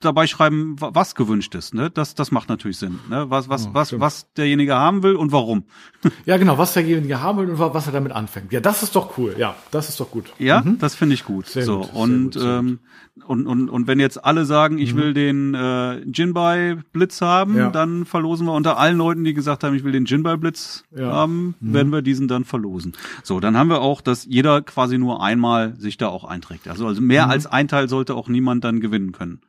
[0.04, 1.74] dabei schreiben, was gewünscht ist.
[1.74, 1.90] Ne?
[1.90, 2.98] Das, das macht natürlich Sinn.
[3.08, 3.26] Ne?
[3.28, 4.02] Was, was, ja, was, stimmt.
[4.02, 5.64] was derjenige haben will und warum.
[6.26, 8.52] Ja, genau, was derjenige haben will und was er damit anfängt.
[8.52, 9.34] Ja, das ist doch cool.
[9.38, 10.32] Ja, das ist doch gut.
[10.38, 10.78] Ja, mhm.
[10.78, 11.46] das finde ich gut.
[11.46, 12.78] Sehr so gut, und gut, ähm,
[13.26, 14.98] und, und, und wenn jetzt alle sagen, ich mhm.
[14.98, 17.70] will den äh, Jinbei Blitz haben, ja.
[17.70, 21.12] dann verlosen wir unter allen Leuten, die gesagt haben, ich will den Jinbei Blitz ja.
[21.12, 21.74] haben, mhm.
[21.74, 22.94] werden wir diesen dann verlosen.
[23.22, 26.68] So, dann haben wir auch, dass jeder quasi nur einmal sich da auch einträgt.
[26.68, 27.32] Also, also mehr mhm.
[27.32, 29.40] als ein Teil sollte auch niemand dann gewinnen können.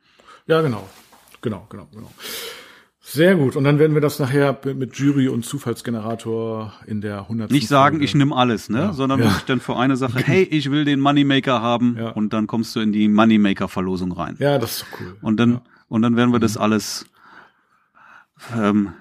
[0.46, 0.88] Ja, genau.
[1.40, 2.10] Genau, genau, genau.
[3.00, 3.54] Sehr gut.
[3.54, 7.50] Und dann werden wir das nachher mit Jury und Zufallsgenerator in der 100.
[7.50, 8.04] Nicht sagen, Folge.
[8.06, 8.78] ich nehme alles, ne?
[8.78, 8.92] Ja.
[8.94, 9.26] Sondern ja.
[9.26, 12.08] wirklich dann für eine Sache, hey, ich will den Moneymaker haben ja.
[12.10, 14.36] und dann kommst du in die Moneymaker-Verlosung rein.
[14.38, 15.16] Ja, das ist doch cool.
[15.20, 16.62] Und dann, und dann werden wir das mhm.
[16.62, 17.06] alles
[18.56, 18.94] ähm,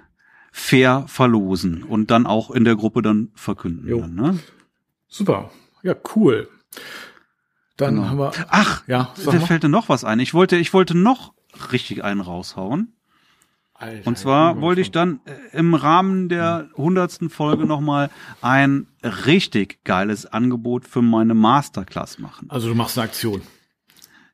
[0.51, 3.89] fair verlosen und dann auch in der Gruppe dann verkünden.
[3.89, 4.39] Dann, ne?
[5.07, 5.49] Super.
[5.81, 6.49] Ja, cool.
[7.77, 8.07] Dann genau.
[8.07, 8.31] haben wir.
[8.49, 10.19] Ach, ja, da fällt dir noch was ein.
[10.19, 11.33] Ich wollte, ich wollte noch
[11.71, 12.93] richtig einen raushauen.
[13.73, 18.09] Alter, und zwar wollte ich dann äh, im Rahmen der hundertsten Folge nochmal
[18.41, 22.49] ein richtig geiles Angebot für meine Masterclass machen.
[22.49, 23.41] Also du machst eine Aktion.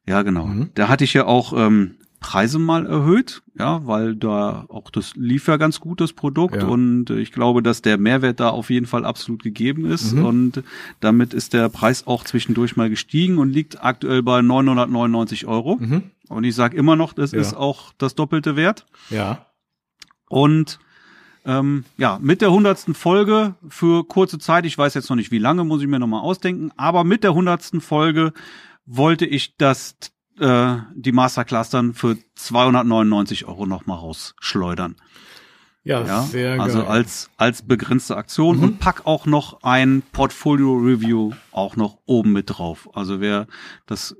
[0.05, 0.45] Ja, genau.
[0.45, 0.71] Mhm.
[0.75, 5.47] Da hatte ich ja auch ähm, Preise mal erhöht, ja, weil da auch das lief
[5.47, 6.57] ja ganz gut, das Produkt.
[6.57, 6.67] Ja.
[6.67, 10.13] Und ich glaube, dass der Mehrwert da auf jeden Fall absolut gegeben ist.
[10.13, 10.25] Mhm.
[10.25, 10.63] Und
[10.99, 15.77] damit ist der Preis auch zwischendurch mal gestiegen und liegt aktuell bei 999 Euro.
[15.79, 16.03] Mhm.
[16.27, 17.39] Und ich sage immer noch, das ja.
[17.39, 18.85] ist auch das doppelte Wert.
[19.09, 19.45] Ja.
[20.27, 20.79] Und
[21.45, 25.39] ähm, ja, mit der hundertsten Folge für kurze Zeit, ich weiß jetzt noch nicht wie
[25.39, 28.33] lange, muss ich mir nochmal ausdenken, aber mit der hundertsten Folge
[28.85, 29.95] wollte ich das
[30.39, 34.95] äh, die Masterclass dann für 299 Euro nochmal rausschleudern.
[35.83, 38.63] Ja, ja, sehr Also als, als begrenzte Aktion mhm.
[38.63, 42.89] und pack auch noch ein Portfolio Review auch noch oben mit drauf.
[42.93, 43.47] Also wer
[43.85, 44.15] das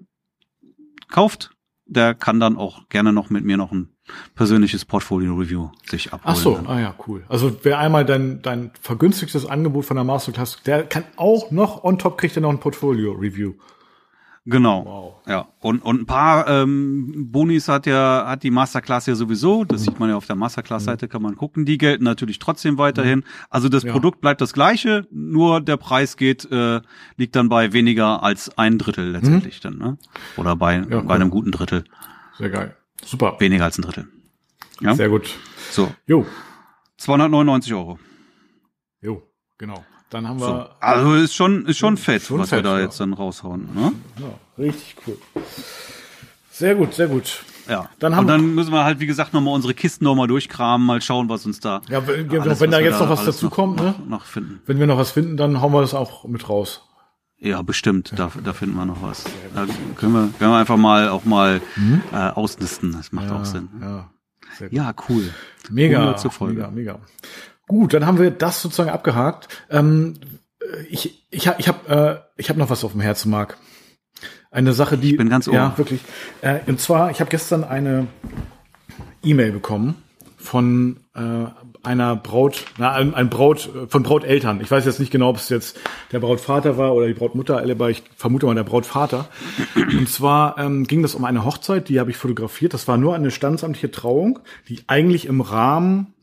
[1.10, 1.52] kauft,
[1.86, 3.90] der kann dann auch gerne noch mit mir noch ein
[4.36, 6.36] persönliches Portfolio Review sich abholen.
[6.36, 6.68] Ach so, dann.
[6.68, 7.24] ah ja, cool.
[7.30, 12.00] Also wer einmal dein, dein vergünstigtes Angebot von der Masterclass, der kann auch noch on
[12.00, 13.54] top kriegt er noch ein Portfolio Review.
[14.46, 14.86] Genau.
[14.86, 15.28] Wow.
[15.28, 15.48] Ja.
[15.60, 19.64] Und, und ein paar ähm, Bonis hat ja, hat die Masterclass ja sowieso.
[19.64, 19.86] Das mhm.
[19.86, 21.66] sieht man ja auf der Masterclass-Seite, kann man gucken.
[21.66, 23.20] Die gelten natürlich trotzdem weiterhin.
[23.20, 23.26] Mhm.
[23.50, 23.92] Also das ja.
[23.92, 26.82] Produkt bleibt das gleiche, nur der Preis geht, äh,
[27.18, 29.64] liegt dann bei weniger als ein Drittel letztendlich mhm.
[29.64, 29.98] dann, ne?
[30.38, 31.12] Oder bei, ja, bei cool.
[31.12, 31.84] einem guten Drittel.
[32.38, 32.76] Sehr geil.
[33.04, 33.36] Super.
[33.40, 34.08] Weniger als ein Drittel.
[34.82, 34.96] Ja?
[34.96, 35.30] Sehr gut.
[35.72, 35.92] So.
[36.08, 36.26] Jo.
[36.98, 38.00] 299 Euro.
[39.02, 39.24] Jo,
[39.58, 39.86] genau.
[40.10, 40.48] Dann haben wir.
[40.48, 40.66] So.
[40.80, 42.86] Also ist schon, ist schon fett, schon was fett, wir da ja.
[42.86, 43.70] jetzt dann raushauen.
[43.74, 43.92] Ne?
[44.20, 45.18] Ja, richtig cool.
[46.52, 47.44] Sehr gut, sehr gut.
[47.70, 47.90] Ja.
[48.00, 51.02] Dann haben und dann müssen wir halt, wie gesagt, nochmal unsere Kisten nochmal durchkramen, mal
[51.02, 51.82] schauen, was uns da.
[51.88, 53.94] Ja, wenn, alles, wenn da jetzt noch was dazu kommt, ne?
[54.08, 54.60] Noch finden.
[54.66, 56.84] Wenn wir noch was finden, dann hauen wir das auch mit raus.
[57.38, 58.12] Ja, bestimmt.
[58.18, 59.24] Da, da finden wir noch was.
[59.54, 62.02] Da können wir, können wir einfach mal auch mal mhm.
[62.12, 62.92] äh, ausnisten.
[62.92, 63.70] Das macht ja, auch Sinn.
[63.80, 64.10] Ja,
[64.72, 65.32] ja cool.
[65.70, 67.00] Mega, mega, mega.
[67.70, 69.48] Gut, dann haben wir das sozusagen abgehakt.
[69.70, 70.16] Ähm,
[70.90, 73.58] ich ich habe ich hab, äh, ich hab noch was auf dem Herzen, Marc.
[74.50, 75.54] Eine Sache, die ich bin ganz ohr.
[75.54, 76.02] ja wirklich.
[76.42, 78.08] Äh, und zwar, ich habe gestern eine
[79.24, 80.02] E-Mail bekommen
[80.36, 81.20] von äh,
[81.84, 84.62] einer Braut, na, ein, ein Braut, von Brauteltern.
[84.62, 85.78] Ich weiß jetzt nicht genau, ob es jetzt
[86.12, 89.30] der Brautvater war oder die Brautmutter, aber ich vermute mal der Brautvater.
[89.76, 92.74] Und zwar ähm, ging das um eine Hochzeit, die habe ich fotografiert.
[92.74, 96.16] Das war nur eine standesamtliche Trauung, die eigentlich im Rahmen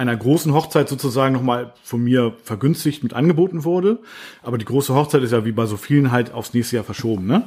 [0.00, 3.98] einer großen Hochzeit sozusagen nochmal von mir vergünstigt mit angeboten wurde.
[4.42, 7.26] Aber die große Hochzeit ist ja wie bei so vielen halt aufs nächste Jahr verschoben,
[7.26, 7.42] ne?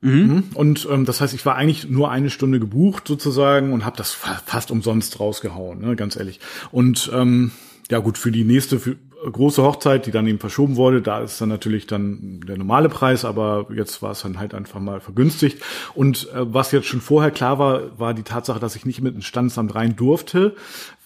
[0.00, 0.12] Mhm.
[0.12, 0.44] mhm.
[0.54, 4.12] Und ähm, das heißt, ich war eigentlich nur eine Stunde gebucht sozusagen und habe das
[4.12, 6.38] fa fast umsonst rausgehauen, ne, ganz ehrlich.
[6.70, 7.50] Und ähm,
[7.90, 8.96] ja gut, für die nächste für
[9.32, 13.24] große Hochzeit, die dann eben verschoben wurde, da ist dann natürlich dann der normale Preis,
[13.24, 15.62] aber jetzt war es dann halt einfach mal vergünstigt.
[15.94, 19.14] Und äh, was jetzt schon vorher klar war, war die Tatsache, dass ich nicht mit
[19.14, 20.54] ins Standesamt rein durfte,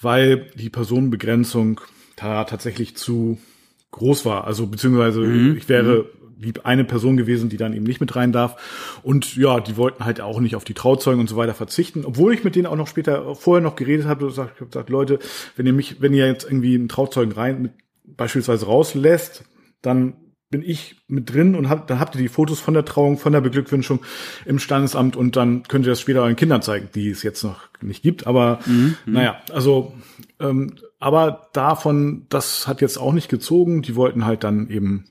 [0.00, 1.80] weil die Personenbegrenzung
[2.16, 3.38] da tatsächlich zu
[3.90, 4.44] groß war.
[4.46, 5.56] Also beziehungsweise mhm.
[5.56, 9.00] ich wäre mhm lieb eine Person gewesen, die dann eben nicht mit rein darf.
[9.02, 12.04] Und ja, die wollten halt auch nicht auf die Trauzeugen und so weiter verzichten.
[12.04, 15.18] Obwohl ich mit denen auch noch später vorher noch geredet habe und gesagt, gesagt, Leute,
[15.56, 17.72] wenn ihr mich, wenn ihr jetzt irgendwie einen Trauzeugen rein mit
[18.04, 19.44] beispielsweise rauslässt,
[19.82, 20.14] dann
[20.50, 23.32] bin ich mit drin und hab, dann habt ihr die Fotos von der Trauung, von
[23.32, 24.00] der Beglückwünschung
[24.44, 27.68] im Standesamt und dann könnt ihr das später euren Kindern zeigen, die es jetzt noch
[27.80, 28.26] nicht gibt.
[28.26, 28.96] Aber mhm.
[29.06, 29.12] mhm.
[29.12, 29.94] naja, also
[30.40, 33.82] ähm, aber davon, das hat jetzt auch nicht gezogen.
[33.82, 35.06] Die wollten halt dann eben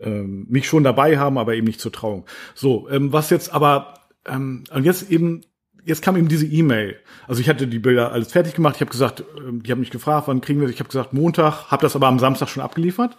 [0.00, 2.24] ähm, mich schon dabei haben, aber eben nicht zur Trauung.
[2.54, 3.94] So, ähm, was jetzt aber
[4.26, 5.42] ähm, und jetzt eben
[5.84, 6.96] jetzt kam eben diese E-Mail.
[7.26, 8.76] Also ich hatte die Bilder alles fertig gemacht.
[8.76, 10.74] Ich habe gesagt, ähm, die haben mich gefragt, wann kriegen wir das?
[10.74, 13.16] Ich habe gesagt Montag, habe das aber am Samstag schon abgeliefert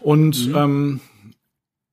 [0.00, 0.56] und mhm.
[0.56, 1.00] ähm,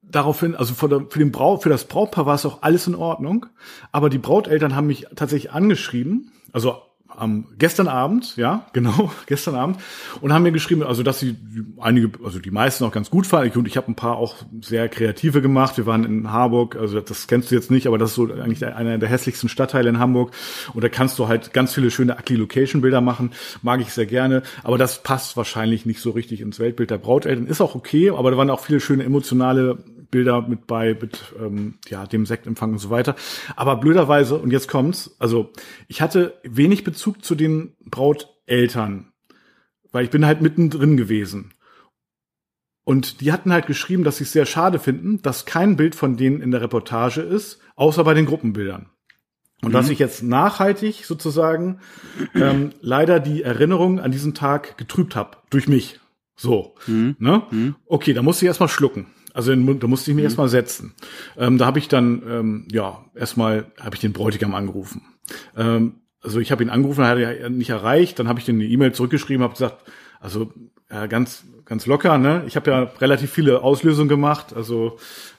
[0.01, 3.45] daraufhin, also für, den Braut, für das Brautpaar war es auch alles in Ordnung,
[3.91, 6.82] aber die Brauteltern haben mich tatsächlich angeschrieben, also
[7.17, 9.77] am gestern Abend, ja, genau, gestern Abend,
[10.21, 11.36] und haben mir geschrieben, also dass sie
[11.80, 13.58] einige, also die meisten auch ganz gut fanden.
[13.58, 15.77] Und ich habe ein paar auch sehr kreative gemacht.
[15.77, 18.65] Wir waren in Harburg, also das kennst du jetzt nicht, aber das ist so eigentlich
[18.65, 20.32] einer der hässlichsten Stadtteile in Hamburg.
[20.73, 23.32] Und da kannst du halt ganz viele schöne Ugly Location Bilder machen.
[23.62, 24.43] Mag ich sehr gerne.
[24.63, 27.47] Aber das passt wahrscheinlich nicht so richtig ins Weltbild der Brauteltern.
[27.47, 29.77] Ist auch okay, aber da waren auch viele schöne emotionale
[30.12, 33.15] Bilder mit bei, mit ähm, ja, dem Sektempfang und so weiter.
[33.56, 35.52] Aber blöderweise, und jetzt kommt's, also
[35.88, 39.12] ich hatte wenig Bezug zu den Brauteltern,
[39.91, 41.54] weil ich bin halt mittendrin gewesen.
[42.84, 46.15] Und die hatten halt geschrieben, dass sie es sehr schade finden, dass kein Bild von
[46.15, 48.89] denen in der Reportage ist, außer bei den Gruppenbildern.
[49.62, 49.74] Und mhm.
[49.74, 51.80] dass ich jetzt nachhaltig sozusagen
[52.34, 56.00] ähm, leider die Erinnerung an diesen Tag getrübt habe durch mich.
[56.38, 56.76] So.
[56.86, 57.15] Mhm.
[57.20, 57.43] Ne?
[57.52, 57.76] Mhm.
[57.88, 59.08] Okay, da musste ich erstmal schlucken.
[59.38, 60.30] Also in, da musste ich mich mhm.
[60.30, 60.95] erstmal setzen.
[61.38, 65.04] Ähm, da habe ich dann, ähm, ja, erstmal habe ich den Bräutigam angerufen.
[65.56, 68.17] Ähm, also ich habe ihn angerufen, er hat er nicht erreicht.
[68.17, 69.84] Dann habe ich den eine E-Mail zurückgeschrieben, habe gesagt,
[70.19, 70.52] also
[70.89, 72.45] ja, ganz ganz locker, ne?
[72.47, 74.56] Ich habe ja relativ viele Auslösungen gemacht.
[74.56, 74.97] Also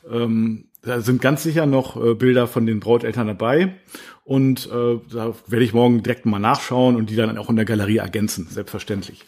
[0.08, 3.74] ähm, da sind ganz sicher noch äh, Bilder von den Brauteltern dabei.
[4.22, 7.64] Und äh, da werde ich morgen direkt mal nachschauen und die dann auch in der
[7.64, 9.24] Galerie ergänzen, selbstverständlich.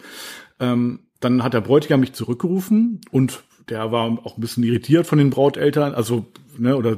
[0.61, 5.18] Ähm, dann hat der Bräutigam mich zurückgerufen und der war auch ein bisschen irritiert von
[5.18, 6.26] den Brauteltern, also,
[6.59, 6.96] ne, oder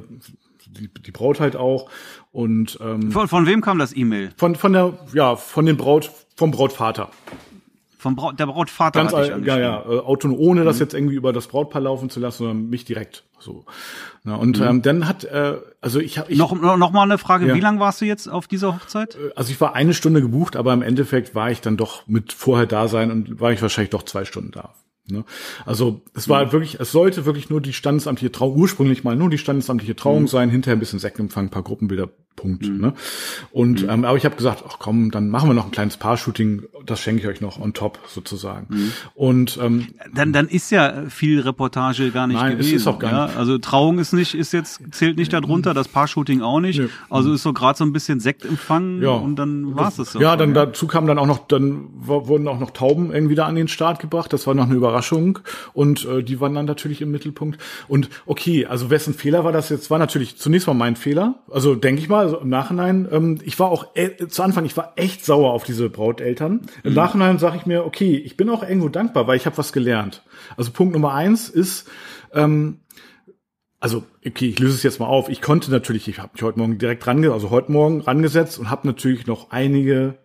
[0.67, 1.89] die, die Braut halt auch.
[2.33, 4.31] Und ähm, von, von wem kam das E-Mail?
[4.37, 7.11] Von, von der, ja, von dem Braut, vom Brautvater.
[7.99, 10.65] Vom Braut, der Brautvater Ganz, hat dich Ja, ja, äh, autonom, ohne mhm.
[10.65, 13.25] das jetzt irgendwie über das Brautpaar laufen zu lassen, sondern mich direkt.
[13.39, 13.65] So.
[14.25, 14.67] Na, und mhm.
[14.67, 17.55] ähm, dann hat, äh, also ich habe ich, noch noch mal eine Frage: ja.
[17.55, 19.15] Wie lange warst du jetzt auf dieser Hochzeit?
[19.15, 22.33] Äh, also ich war eine Stunde gebucht, aber im Endeffekt war ich dann doch mit
[22.33, 24.75] vorher da sein und war ich wahrscheinlich doch zwei Stunden da.
[25.09, 25.25] Ne?
[25.67, 26.53] Also es war mhm.
[26.53, 30.29] wirklich, es sollte wirklich nur die standesamtliche Trauung, ursprünglich mal nur die standesamtliche Trauung mhm.
[30.29, 32.69] sein, hinterher ein bisschen Sektempfang, ein paar Gruppenbilder, Punkt.
[32.69, 32.81] Mhm.
[32.81, 32.93] Ne?
[33.51, 33.91] Und mhm.
[33.91, 37.01] ähm, aber ich habe gesagt, ach komm, dann machen wir noch ein kleines Paar-Shooting, das
[37.01, 38.67] schenke ich euch noch on top sozusagen.
[38.69, 38.93] Mhm.
[39.15, 42.75] Und ähm, dann dann ist ja viel Reportage gar nicht nein, gewesen.
[42.77, 43.37] Es ist auch gar nicht.
[43.37, 46.81] Also Trauung ist nicht, ist jetzt zählt nicht darunter, das Paar-Shooting auch nicht.
[46.81, 46.89] Nee.
[47.11, 49.11] Also ist so gerade so ein bisschen Sektempfang ja.
[49.11, 50.13] und dann war's das.
[50.13, 50.21] So.
[50.21, 53.55] Ja, dann dazu kam dann auch noch, dann wurden auch noch Tauben irgendwie da an
[53.55, 54.33] den Start gebracht.
[54.33, 55.39] Das war noch eine Überraschung
[55.73, 57.61] und äh, die waren dann natürlich im Mittelpunkt.
[57.89, 59.91] Und okay, also wessen Fehler war das jetzt?
[59.91, 61.37] War natürlich zunächst mal mein Fehler.
[61.51, 64.77] Also denke ich mal also im Nachhinein, ähm, ich war auch äh, zu Anfang, ich
[64.77, 66.63] war echt sauer auf diese Brauteltern.
[66.83, 66.97] Im mhm.
[66.97, 70.23] Nachhinein sage ich mir, okay, ich bin auch irgendwo dankbar, weil ich habe was gelernt.
[70.57, 71.89] Also Punkt Nummer eins ist,
[72.33, 72.81] ähm,
[73.81, 75.29] also okay, ich löse es jetzt mal auf.
[75.29, 78.71] Ich konnte natürlich, ich habe mich heute Morgen direkt ran, also heute Morgen rangesetzt und
[78.71, 80.19] habe natürlich noch einige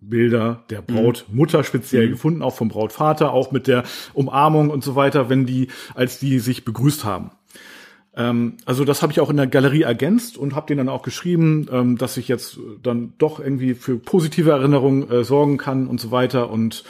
[0.00, 2.10] Bilder der Brautmutter speziell mhm.
[2.12, 6.38] gefunden, auch vom Brautvater, auch mit der Umarmung und so weiter, wenn die, als die
[6.38, 7.32] sich begrüßt haben.
[8.16, 11.02] Ähm, also das habe ich auch in der Galerie ergänzt und habe denen dann auch
[11.02, 16.00] geschrieben, ähm, dass ich jetzt dann doch irgendwie für positive Erinnerungen äh, sorgen kann und
[16.00, 16.84] so weiter und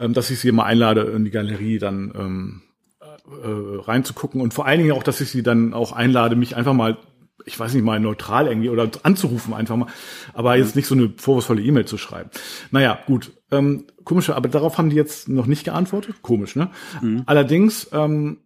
[0.00, 2.62] ähm, dass ich sie mal einlade in die Galerie dann ähm,
[3.00, 6.74] äh, reinzugucken und vor allen Dingen auch, dass ich sie dann auch einlade, mich einfach
[6.74, 6.98] mal
[7.46, 9.88] ich weiß nicht mal neutral irgendwie oder anzurufen einfach mal,
[10.32, 12.30] aber jetzt nicht so eine vorwurfsvolle E-Mail zu schreiben.
[12.70, 16.16] Naja, gut, ähm, komisch, aber darauf haben die jetzt noch nicht geantwortet.
[16.22, 16.70] Komisch, ne?
[17.02, 17.22] Mhm.
[17.26, 18.44] Allerdings ähm, äh,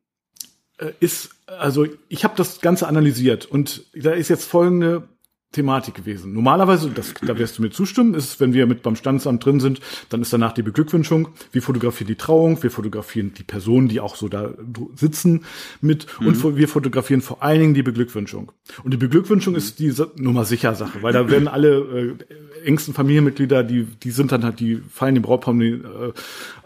[1.00, 5.08] ist, also ich habe das Ganze analysiert und da ist jetzt folgende
[5.50, 6.34] Thematik gewesen.
[6.34, 9.80] Normalerweise, das, da wirst du mir zustimmen, ist, wenn wir mit beim Standesamt drin sind,
[10.10, 11.28] dann ist danach die Beglückwünschung.
[11.52, 14.50] Wir fotografieren die Trauung, wir fotografieren die Personen, die auch so da
[14.94, 15.44] sitzen
[15.80, 16.26] mit mhm.
[16.26, 18.52] und wir fotografieren vor allen Dingen die Beglückwünschung.
[18.84, 19.58] Und die Beglückwünschung mhm.
[19.58, 24.32] ist die Nummer sicher Sache, weil da werden alle äh, engsten Familienmitglieder, die die sind
[24.32, 25.80] dann halt, die fallen dem Brautpaar äh,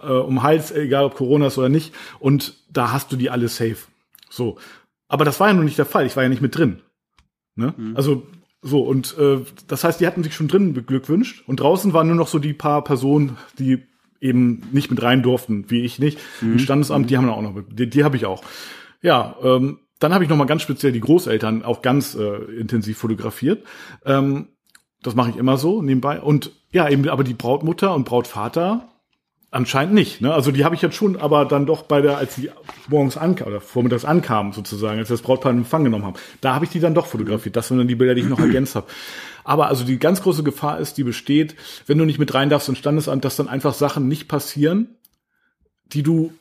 [0.02, 1.94] äh, um Hals, egal ob Corona ist oder nicht.
[2.18, 3.76] Und da hast du die alle safe.
[4.32, 4.58] So.
[5.08, 6.06] Aber das war ja noch nicht der Fall.
[6.06, 6.80] Ich war ja nicht mit drin.
[7.54, 7.74] Ne?
[7.76, 7.96] Mhm.
[7.96, 8.26] Also
[8.62, 12.16] so, und äh, das heißt, die hatten sich schon drin beglückwünscht und draußen waren nur
[12.16, 13.82] noch so die paar Personen, die
[14.20, 16.18] eben nicht mit rein durften, wie ich nicht.
[16.40, 16.52] Mhm.
[16.52, 18.42] Im Standesamt, die haben auch noch, die, die habe ich auch.
[19.02, 22.98] Ja, ähm, dann habe ich noch mal ganz speziell die Großeltern auch ganz äh, intensiv
[22.98, 23.64] fotografiert.
[24.06, 24.48] Ähm,
[25.02, 26.20] das mache ich immer so nebenbei.
[26.20, 28.88] Und ja, eben aber die Brautmutter und Brautvater
[29.54, 30.22] Anscheinend nicht.
[30.22, 30.32] Ne?
[30.32, 32.48] Also die habe ich jetzt schon, aber dann doch bei der, als die
[32.88, 36.54] morgens ankam oder vormittags ankamen sozusagen, als wir das Brautpaar in Empfang genommen haben, da
[36.54, 37.54] habe ich die dann doch fotografiert.
[37.54, 38.86] Das sind dann die Bilder, die ich noch ergänzt habe.
[39.44, 41.54] Aber also die ganz große Gefahr ist, die besteht,
[41.86, 44.96] wenn du nicht mit rein darfst ins Standesamt, dass dann einfach Sachen nicht passieren,
[45.92, 46.32] die du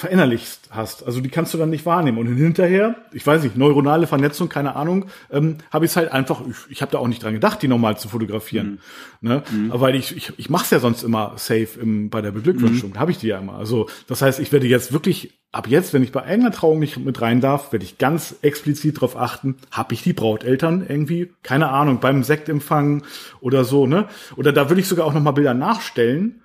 [0.00, 1.06] verinnerlichst hast.
[1.06, 2.18] Also die kannst du dann nicht wahrnehmen.
[2.18, 6.40] Und hinterher, ich weiß nicht, neuronale Vernetzung, keine Ahnung, ähm, habe ich es halt einfach,
[6.48, 8.80] ich, ich habe da auch nicht dran gedacht, die nochmal zu fotografieren.
[9.20, 9.28] Mhm.
[9.28, 9.42] Ne?
[9.50, 9.70] Mhm.
[9.74, 12.98] Weil ich, ich, ich mache es ja sonst immer safe im, bei der Beglückwünschung, mhm.
[12.98, 13.54] habe ich die ja immer.
[13.54, 16.96] Also das heißt, ich werde jetzt wirklich, ab jetzt, wenn ich bei irgendeiner Trauung nicht
[16.96, 21.68] mit rein darf, werde ich ganz explizit darauf achten, habe ich die Brauteltern irgendwie, keine
[21.68, 23.02] Ahnung, beim Sektempfang
[23.40, 24.08] oder so, ne?
[24.36, 26.40] Oder da würde ich sogar auch nochmal Bilder nachstellen.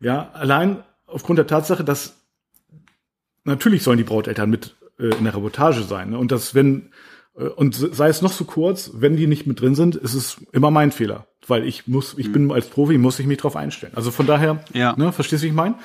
[0.00, 2.23] Ja, allein aufgrund der Tatsache, dass
[3.44, 6.10] natürlich sollen die Brauteltern mit äh, in der Reportage sein.
[6.10, 6.18] Ne?
[6.18, 6.90] Und das, wenn,
[7.36, 10.36] äh, und sei es noch so kurz, wenn die nicht mit drin sind, ist es
[10.52, 11.26] immer mein Fehler.
[11.46, 12.32] Weil ich muss, ich mhm.
[12.32, 13.92] bin als Profi, muss ich mich drauf einstellen.
[13.94, 14.94] Also von daher, ja.
[14.96, 15.76] ne, verstehst du, wie ich meine?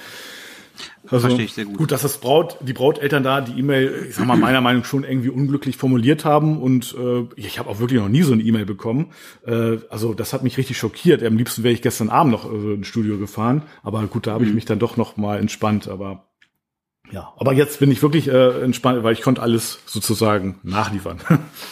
[1.08, 1.78] Also, Verstehe ich sehr gut.
[1.78, 4.88] Gut, dass das Braut, die Brauteltern da die E-Mail, ich sag mal, meiner Meinung nach
[4.88, 8.44] schon irgendwie unglücklich formuliert haben und äh, ich habe auch wirklich noch nie so eine
[8.44, 9.08] E-Mail bekommen.
[9.46, 11.24] Äh, also das hat mich richtig schockiert.
[11.24, 14.44] Am liebsten wäre ich gestern Abend noch äh, ins Studio gefahren, aber gut, da habe
[14.44, 14.56] ich mhm.
[14.56, 15.88] mich dann doch noch mal entspannt.
[15.88, 16.29] Aber
[17.12, 21.20] ja, aber jetzt bin ich wirklich äh, entspannt, weil ich konnte alles sozusagen nachliefern.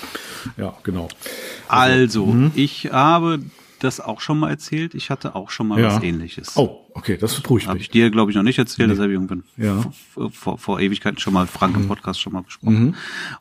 [0.57, 1.07] ja, genau.
[1.67, 2.51] Also, also mhm.
[2.55, 3.39] ich habe
[3.79, 4.95] das auch schon mal erzählt.
[4.95, 5.87] Ich hatte auch schon mal ja.
[5.87, 6.57] was ähnliches.
[6.57, 7.67] Oh, okay, das beruhigt.
[7.67, 8.87] Habe ich dir, glaube ich, noch nicht erzählt.
[8.87, 8.95] Nee.
[8.95, 9.83] Das habe ich irgendwann ja.
[10.13, 11.87] vor, vor, vor Ewigkeiten schon mal Frank im mhm.
[11.87, 12.85] Podcast schon mal besprochen.
[12.85, 12.95] Mhm.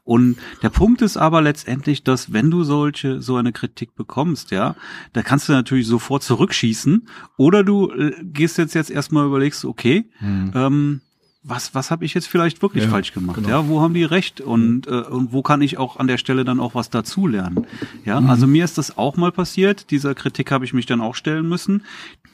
[0.04, 4.76] Und der Punkt ist aber letztendlich, dass wenn du solche, so eine Kritik bekommst, ja,
[5.12, 10.04] da kannst du natürlich sofort zurückschießen oder du äh, gehst jetzt jetzt erstmal überlegst, okay,
[10.20, 10.52] mhm.
[10.54, 11.00] ähm,
[11.48, 13.37] was, was habe ich jetzt vielleicht wirklich ja, falsch gemacht?
[13.37, 13.48] Genau.
[13.48, 16.44] Ja, wo haben die recht und, äh, und wo kann ich auch an der Stelle
[16.44, 17.66] dann auch was dazulernen?
[18.04, 18.28] Ja, mhm.
[18.28, 19.92] also mir ist das auch mal passiert.
[19.92, 21.85] Dieser Kritik habe ich mich dann auch stellen müssen,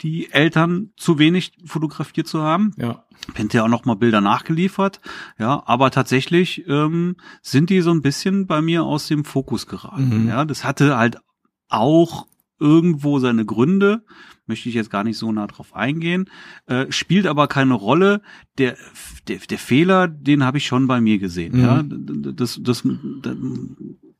[0.01, 2.73] die Eltern zu wenig fotografiert zu haben.
[2.77, 3.03] Ja.
[3.35, 4.99] Hinterher auch noch mal Bilder nachgeliefert.
[5.37, 10.23] Ja, aber tatsächlich ähm, sind die so ein bisschen bei mir aus dem Fokus geraten.
[10.23, 10.27] Mhm.
[10.27, 11.17] Ja, das hatte halt
[11.69, 12.25] auch
[12.59, 14.03] irgendwo seine Gründe
[14.45, 16.29] möchte ich jetzt gar nicht so nah drauf eingehen,
[16.65, 18.21] äh, spielt aber keine Rolle.
[18.57, 18.75] Der,
[19.27, 21.57] der, der Fehler, den habe ich schon bei mir gesehen.
[21.57, 21.63] Mhm.
[21.63, 21.83] Ja,
[22.33, 22.83] das, das, das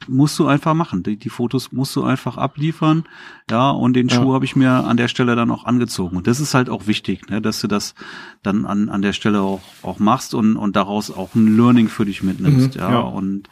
[0.07, 1.03] musst du einfach machen.
[1.03, 3.03] Die, die Fotos musst du einfach abliefern.
[3.49, 4.33] Ja, und den Schuh ja.
[4.33, 6.17] habe ich mir an der Stelle dann auch angezogen.
[6.17, 7.95] Und das ist halt auch wichtig, ne, dass du das
[8.41, 12.05] dann an, an der Stelle auch, auch machst und, und daraus auch ein Learning für
[12.05, 12.75] dich mitnimmst.
[12.75, 13.49] Mhm, ja, ja, und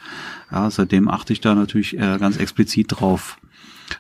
[0.52, 3.38] ja, seitdem achte ich da natürlich äh, ganz explizit drauf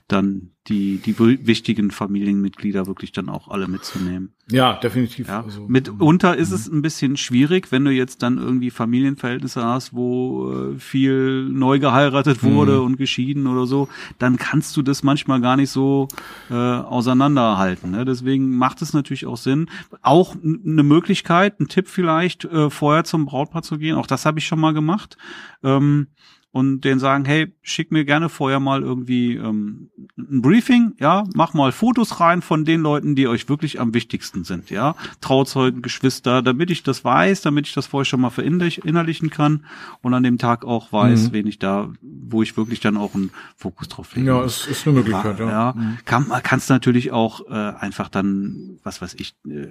[0.08, 4.34] dann die, die wichtigen Familienmitglieder wirklich dann auch alle mitzunehmen.
[4.52, 5.28] Ja, definitiv.
[5.28, 5.42] Ja.
[5.44, 10.52] Also, Mitunter ist es ein bisschen schwierig, wenn du jetzt dann irgendwie Familienverhältnisse hast, wo
[10.52, 12.86] äh, viel neu geheiratet wurde mhm.
[12.86, 13.88] und geschieden oder so,
[14.20, 16.08] dann kannst du das manchmal gar nicht so
[16.52, 17.92] äh, auseinanderhalten.
[17.92, 18.06] Ne?
[18.06, 19.68] Deswegen macht es natürlich auch Sinn.
[20.04, 23.96] Auch eine Möglichkeit, ein Tipp vielleicht, äh, vorher zum Brautpaar zu gehen.
[23.96, 25.18] Auch das habe ich schon mal gemacht.
[25.64, 26.08] Ähm,
[26.52, 31.54] und denen sagen, hey, schick mir gerne vorher mal irgendwie ähm, ein Briefing, ja, mach
[31.54, 36.42] mal Fotos rein von den Leuten, die euch wirklich am wichtigsten sind, ja, Trauzeugen, Geschwister,
[36.42, 39.66] damit ich das weiß, damit ich das vorher schon mal verinnerlichen kann
[40.02, 41.34] und an dem Tag auch weiß, mhm.
[41.34, 44.28] wen ich da, wo ich wirklich dann auch einen Fokus drauf lege.
[44.28, 45.50] Ja, es ist eine Möglichkeit, ja.
[45.50, 45.98] ja mhm.
[46.04, 49.68] kann, kannst natürlich auch äh, einfach dann, was weiß ich, äh,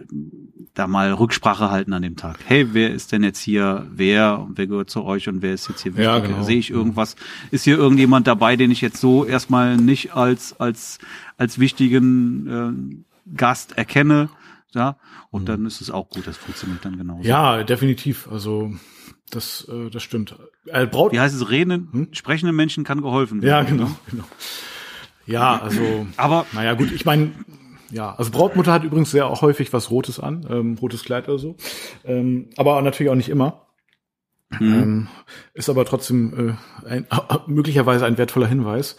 [0.72, 2.38] da mal Rücksprache halten an dem Tag.
[2.46, 5.82] Hey, wer ist denn jetzt hier, wer, wer gehört zu euch und wer ist jetzt
[5.82, 6.06] hier wichtig?
[6.06, 6.42] Ja, genau.
[6.42, 7.16] Sehe ich irgendwas?
[7.50, 10.98] Ist hier irgendjemand dabei, den ich jetzt so erstmal nicht als, als,
[11.36, 14.30] als wichtigen äh, Gast erkenne?
[14.72, 14.96] Ja,
[15.30, 15.46] und mhm.
[15.46, 17.22] dann ist es auch gut, das funktioniert dann genauso.
[17.22, 18.28] Ja, definitiv.
[18.30, 18.72] Also
[19.30, 20.36] das, äh, das stimmt.
[20.66, 21.50] Äh, Braut Wie heißt es?
[21.50, 22.08] Reden, hm?
[22.12, 23.66] sprechende Menschen kann geholfen werden.
[23.66, 24.24] Ja, genau, genau.
[25.26, 26.06] Ja, also.
[26.16, 26.92] Aber naja, gut.
[26.92, 27.32] Ich meine,
[27.90, 31.38] ja, also Brautmutter hat übrigens sehr auch häufig was Rotes an, ähm, rotes Kleid oder
[31.38, 31.56] so.
[32.04, 33.66] Ähm, aber natürlich auch nicht immer.
[34.58, 34.72] Mhm.
[34.74, 35.08] Ähm,
[35.54, 37.06] ist aber trotzdem äh, ein,
[37.46, 38.96] möglicherweise ein wertvoller Hinweis.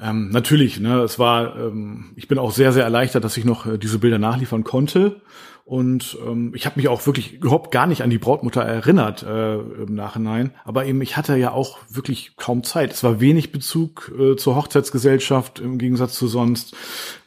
[0.00, 3.66] Ähm, natürlich, ne, es war, ähm, ich bin auch sehr, sehr erleichtert, dass ich noch
[3.66, 5.20] äh, diese Bilder nachliefern konnte.
[5.64, 9.54] Und ähm, ich habe mich auch wirklich überhaupt gar nicht an die Brautmutter erinnert äh,
[9.54, 10.52] im Nachhinein.
[10.64, 12.92] Aber eben, ich hatte ja auch wirklich kaum Zeit.
[12.92, 16.74] Es war wenig Bezug äh, zur Hochzeitsgesellschaft im Gegensatz zu sonst.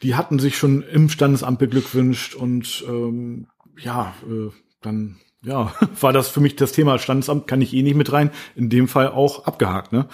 [0.02, 3.46] Die hatten sich schon im Standesamt beglückwünscht und ähm,
[3.78, 4.50] ja, äh,
[4.82, 8.30] dann ja, war das für mich das Thema Standesamt, kann ich eh nicht mit rein.
[8.54, 10.06] In dem Fall auch abgehakt, ne?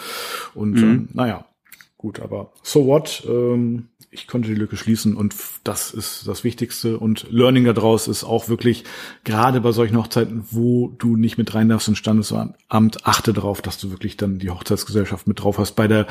[0.55, 0.83] Und mhm.
[0.83, 1.45] ähm, naja,
[1.97, 3.25] gut, aber so what?
[3.29, 6.99] Ähm, ich konnte die Lücke schließen und das ist das Wichtigste.
[6.99, 8.85] Und Learning daraus ist auch wirklich,
[9.25, 13.79] gerade bei solchen Hochzeiten, wo du nicht mit rein darfst ins Standesamt, achte darauf, dass
[13.79, 15.73] du wirklich dann die Hochzeitsgesellschaft mit drauf hast.
[15.73, 16.07] Bei der,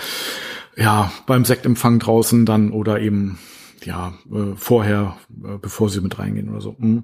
[0.75, 3.37] ja, beim Sektempfang draußen dann oder eben,
[3.83, 6.75] ja, äh, vorher, äh, bevor sie mit reingehen oder so.
[6.79, 7.03] Mhm.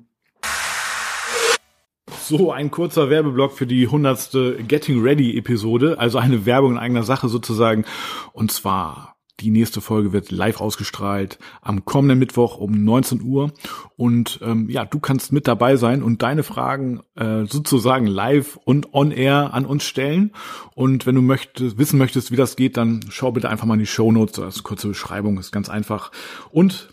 [2.28, 7.04] So, ein kurzer Werbeblock für die hundertste Getting Ready Episode, also eine Werbung in eigener
[7.04, 7.86] Sache sozusagen.
[8.34, 13.54] Und zwar die nächste Folge wird live ausgestrahlt am kommenden Mittwoch um 19 Uhr.
[13.96, 18.94] Und ähm, ja, du kannst mit dabei sein und deine Fragen äh, sozusagen live und
[18.94, 20.34] on air an uns stellen.
[20.76, 23.80] Und wenn du möchtest, wissen möchtest, wie das geht, dann schau bitte einfach mal in
[23.80, 24.34] die Show Notes.
[24.34, 26.12] Das ist eine kurze Beschreibung, ist ganz einfach.
[26.52, 26.90] Und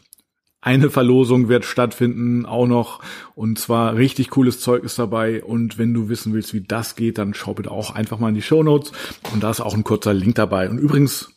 [0.64, 3.00] eine Verlosung wird stattfinden, auch noch.
[3.34, 5.44] Und zwar richtig cooles Zeug ist dabei.
[5.44, 8.34] Und wenn du wissen willst, wie das geht, dann schau bitte auch einfach mal in
[8.34, 8.92] die Show Notes.
[9.34, 10.70] Und da ist auch ein kurzer Link dabei.
[10.70, 11.30] Und übrigens,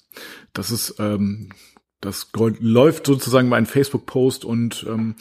[0.53, 1.49] das ist, ähm,
[1.99, 5.15] das läuft sozusagen einem Facebook-Post und ähm,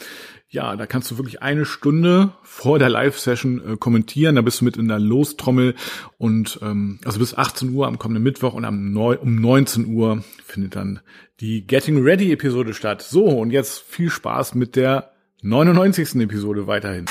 [0.49, 4.35] ja, da kannst du wirklich eine Stunde vor der Live-Session äh, kommentieren.
[4.35, 5.75] Da bist du mit in der Lostrommel
[6.17, 10.23] und ähm, also bis 18 Uhr am kommenden Mittwoch und am Neu um 19 Uhr
[10.45, 11.01] findet dann
[11.41, 13.01] die Getting Ready Episode statt.
[13.01, 16.15] So, und jetzt viel Spaß mit der 99.
[16.21, 17.05] Episode weiterhin.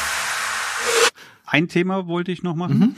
[1.44, 2.78] Ein Thema wollte ich noch machen.
[2.78, 2.96] Mhm.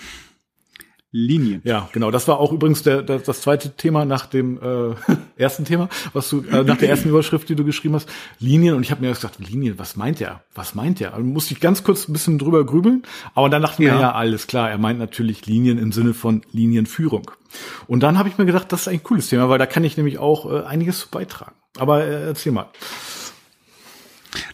[1.11, 1.63] Linien.
[1.65, 2.11] Ja, genau.
[2.11, 4.95] Das war auch übrigens der, der, das zweite Thema nach dem äh,
[5.37, 8.09] ersten Thema, was du äh, nach der ersten Überschrift, die du geschrieben hast.
[8.39, 8.75] Linien.
[8.75, 10.43] Und ich habe mir gesagt, Linien, was meint er?
[10.55, 11.15] Was meint er?
[11.15, 13.05] Also musste ich ganz kurz ein bisschen drüber grübeln.
[13.35, 13.95] Aber dann dachte ich ja.
[13.95, 14.71] mir, ja, alles klar.
[14.71, 17.31] Er meint natürlich Linien im Sinne von Linienführung.
[17.87, 19.97] Und dann habe ich mir gedacht, das ist ein cooles Thema, weil da kann ich
[19.97, 21.55] nämlich auch äh, einiges beitragen.
[21.79, 22.67] Aber äh, erzähl mal.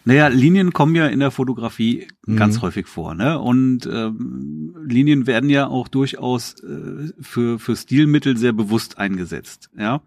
[0.03, 2.37] Naja, Linien kommen ja in der Fotografie mhm.
[2.37, 3.39] ganz häufig vor, ne?
[3.39, 10.01] Und ähm, Linien werden ja auch durchaus äh, für, für Stilmittel sehr bewusst eingesetzt, ja.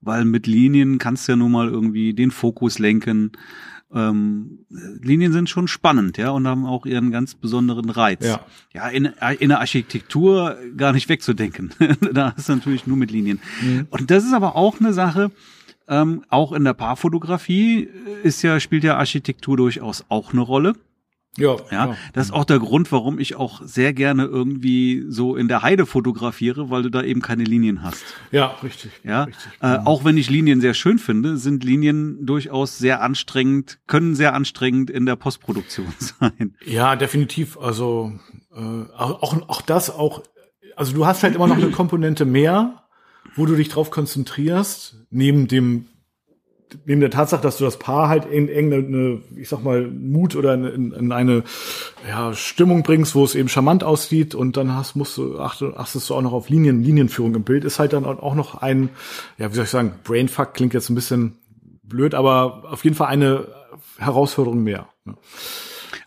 [0.00, 3.32] Weil mit Linien kannst du ja nun mal irgendwie den Fokus lenken.
[3.92, 8.24] Ähm, Linien sind schon spannend, ja, und haben auch ihren ganz besonderen Reiz.
[8.24, 8.40] Ja,
[8.74, 11.70] ja in, in der Architektur gar nicht wegzudenken.
[12.12, 13.40] da ist natürlich nur mit Linien.
[13.62, 13.86] Mhm.
[13.90, 15.30] Und das ist aber auch eine Sache,
[15.88, 17.88] ähm, auch in der Paarfotografie
[18.22, 20.74] ist ja, spielt ja Architektur durchaus auch eine Rolle.
[21.38, 25.48] Ja, ja, das ist auch der Grund, warum ich auch sehr gerne irgendwie so in
[25.48, 28.02] der Heide fotografiere, weil du da eben keine Linien hast.
[28.30, 28.90] Ja, richtig.
[29.04, 29.52] Ja, richtig.
[29.60, 34.32] Äh, auch wenn ich Linien sehr schön finde, sind Linien durchaus sehr anstrengend, können sehr
[34.32, 36.56] anstrengend in der Postproduktion sein.
[36.64, 37.58] Ja, definitiv.
[37.58, 38.12] Also
[38.54, 38.60] äh,
[38.96, 40.22] auch, auch das auch.
[40.74, 42.85] Also du hast halt immer noch eine Komponente mehr
[43.36, 45.86] wo du dich drauf konzentrierst, neben dem
[46.84, 50.54] neben der Tatsache, dass du das Paar halt in irgendeine, ich sag mal, Mut oder
[50.54, 51.44] in, in eine
[52.08, 56.10] ja, Stimmung bringst, wo es eben charmant aussieht und dann hast, musst du, achtest, achtest
[56.10, 58.88] du auch noch auf Linien, Linienführung im Bild, ist halt dann auch noch ein,
[59.38, 61.36] ja, wie soll ich sagen, Brainfuck klingt jetzt ein bisschen
[61.82, 63.46] blöd, aber auf jeden Fall eine
[63.98, 64.88] Herausforderung mehr.
[65.06, 65.14] Ja.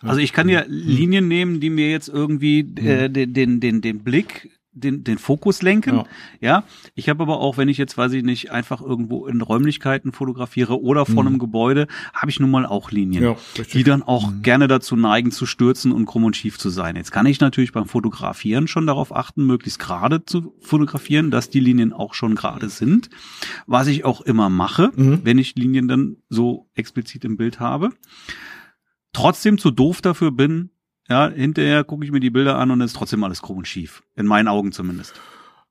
[0.01, 3.99] Also ich kann ja Linien nehmen, die mir jetzt irgendwie äh, den, den, den, den
[3.99, 5.95] Blick den, den Fokus lenken.
[5.95, 6.05] Ja.
[6.39, 6.63] ja.
[6.95, 10.81] Ich habe aber auch, wenn ich jetzt, weiß ich nicht, einfach irgendwo in Räumlichkeiten fotografiere
[10.81, 11.27] oder vor mhm.
[11.27, 13.35] einem Gebäude, habe ich nun mal auch Linien, ja,
[13.73, 14.41] die dann auch mhm.
[14.41, 16.95] gerne dazu neigen, zu stürzen und krumm und schief zu sein.
[16.95, 21.59] Jetzt kann ich natürlich beim Fotografieren schon darauf achten, möglichst gerade zu fotografieren, dass die
[21.59, 23.09] Linien auch schon gerade sind.
[23.65, 25.21] Was ich auch immer mache, mhm.
[25.23, 27.89] wenn ich Linien dann so explizit im Bild habe.
[29.13, 30.69] Trotzdem zu doof dafür bin,
[31.09, 33.67] ja, hinterher gucke ich mir die Bilder an und es ist trotzdem alles krumm und
[33.67, 34.03] schief.
[34.15, 35.19] In meinen Augen zumindest.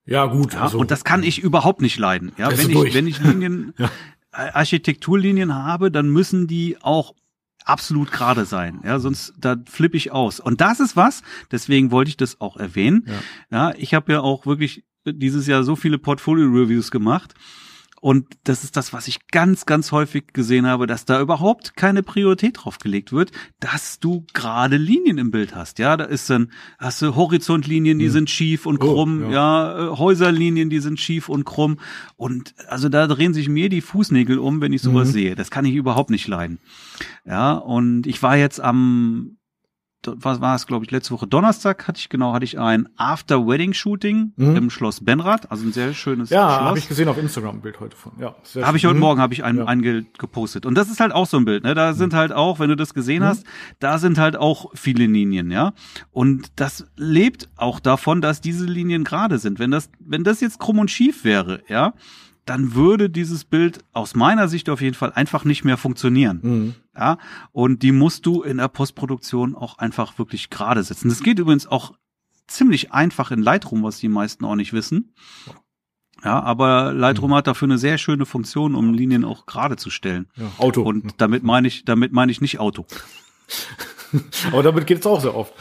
[0.05, 0.53] Ja, gut.
[0.53, 2.31] Ja, also, und das kann ich überhaupt nicht leiden.
[2.37, 2.93] Ja, wenn ich, durch.
[2.93, 3.89] wenn ich Linien, ja.
[4.31, 7.13] Architekturlinien habe, dann müssen die auch
[7.63, 8.81] absolut gerade sein.
[8.83, 10.39] Ja, sonst da flippe ich aus.
[10.39, 11.21] Und das ist was,
[11.51, 13.05] deswegen wollte ich das auch erwähnen.
[13.51, 17.33] Ja, ja ich habe ja auch wirklich dieses Jahr so viele Portfolio-Reviews gemacht.
[18.01, 22.03] Und das ist das, was ich ganz, ganz häufig gesehen habe, dass da überhaupt keine
[22.03, 25.79] Priorität drauf gelegt wird, dass du gerade Linien im Bild hast.
[25.79, 28.11] Ja, da ist dann, hast du Horizontlinien, die mhm.
[28.11, 29.31] sind schief und oh, krumm, oh, ja.
[29.31, 31.79] ja, äh, Häuserlinien, die sind schief und krumm.
[32.15, 35.13] Und also da drehen sich mir die Fußnägel um, wenn ich sowas mhm.
[35.13, 35.35] sehe.
[35.35, 36.59] Das kann ich überhaupt nicht leiden.
[37.25, 39.38] Ja, und ich war jetzt am
[40.05, 44.33] was war es, glaube ich, letzte Woche Donnerstag hatte ich genau, hatte ich ein After-Wedding-Shooting
[44.35, 44.55] mhm.
[44.55, 46.59] im Schloss Benrath, also ein sehr schönes ja, Schloss.
[46.59, 48.13] Ja, habe ich gesehen auf Instagram ein Bild heute von.
[48.17, 48.99] Ja, habe ich heute mhm.
[49.01, 49.65] Morgen habe ich ein, ja.
[49.65, 51.75] ein gepostet und das ist halt auch so ein Bild, ne?
[51.75, 51.95] Da mhm.
[51.95, 53.27] sind halt auch, wenn du das gesehen mhm.
[53.27, 53.45] hast,
[53.79, 55.73] da sind halt auch viele Linien, ja?
[56.11, 59.59] Und das lebt auch davon, dass diese Linien gerade sind.
[59.59, 61.93] Wenn das wenn das jetzt krumm und schief wäre, ja?
[62.49, 66.39] Dann würde dieses Bild aus meiner Sicht auf jeden Fall einfach nicht mehr funktionieren.
[66.41, 66.75] Mhm.
[66.97, 67.19] Ja,
[67.51, 71.09] und die musst du in der Postproduktion auch einfach wirklich gerade setzen.
[71.09, 71.93] Das geht übrigens auch
[72.47, 75.13] ziemlich einfach in Lightroom, was die meisten auch nicht wissen.
[76.23, 77.35] Ja, aber Lightroom mhm.
[77.35, 80.27] hat dafür eine sehr schöne Funktion, um Linien auch gerade zu stellen.
[80.35, 80.81] Ja, Auto.
[80.81, 82.87] Und damit meine ich, damit meine ich nicht Auto.
[84.51, 85.53] aber damit geht es auch sehr oft.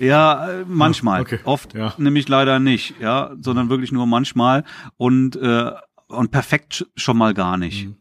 [0.00, 1.20] Ja, äh, manchmal.
[1.20, 1.38] Okay.
[1.44, 1.94] Oft ja.
[1.98, 4.64] nämlich leider nicht, ja, sondern wirklich nur manchmal
[4.96, 5.72] und äh,
[6.08, 7.86] und perfekt schon mal gar nicht.
[7.86, 7.96] Mhm.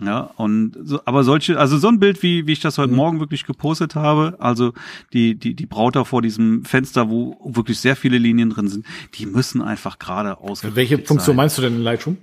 [0.00, 2.96] Ja, und so, aber solche, also so ein Bild, wie, wie ich das heute mhm.
[2.96, 4.72] Morgen wirklich gepostet habe, also
[5.12, 8.86] die, die, die Braut da vor diesem Fenster, wo wirklich sehr viele Linien drin sind,
[9.14, 11.36] die müssen einfach gerade ausgerichtet Welche Funktion sein.
[11.36, 12.18] meinst du denn in Lightroom?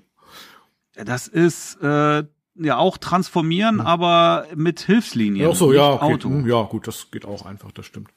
[0.96, 2.24] Das ist äh,
[2.56, 3.82] ja auch transformieren, mhm.
[3.82, 5.48] aber mit Hilfslinien.
[5.48, 6.14] Ja, so, ja, okay.
[6.14, 6.30] Auto.
[6.30, 8.10] Hm, ja, gut, das geht auch einfach, das stimmt.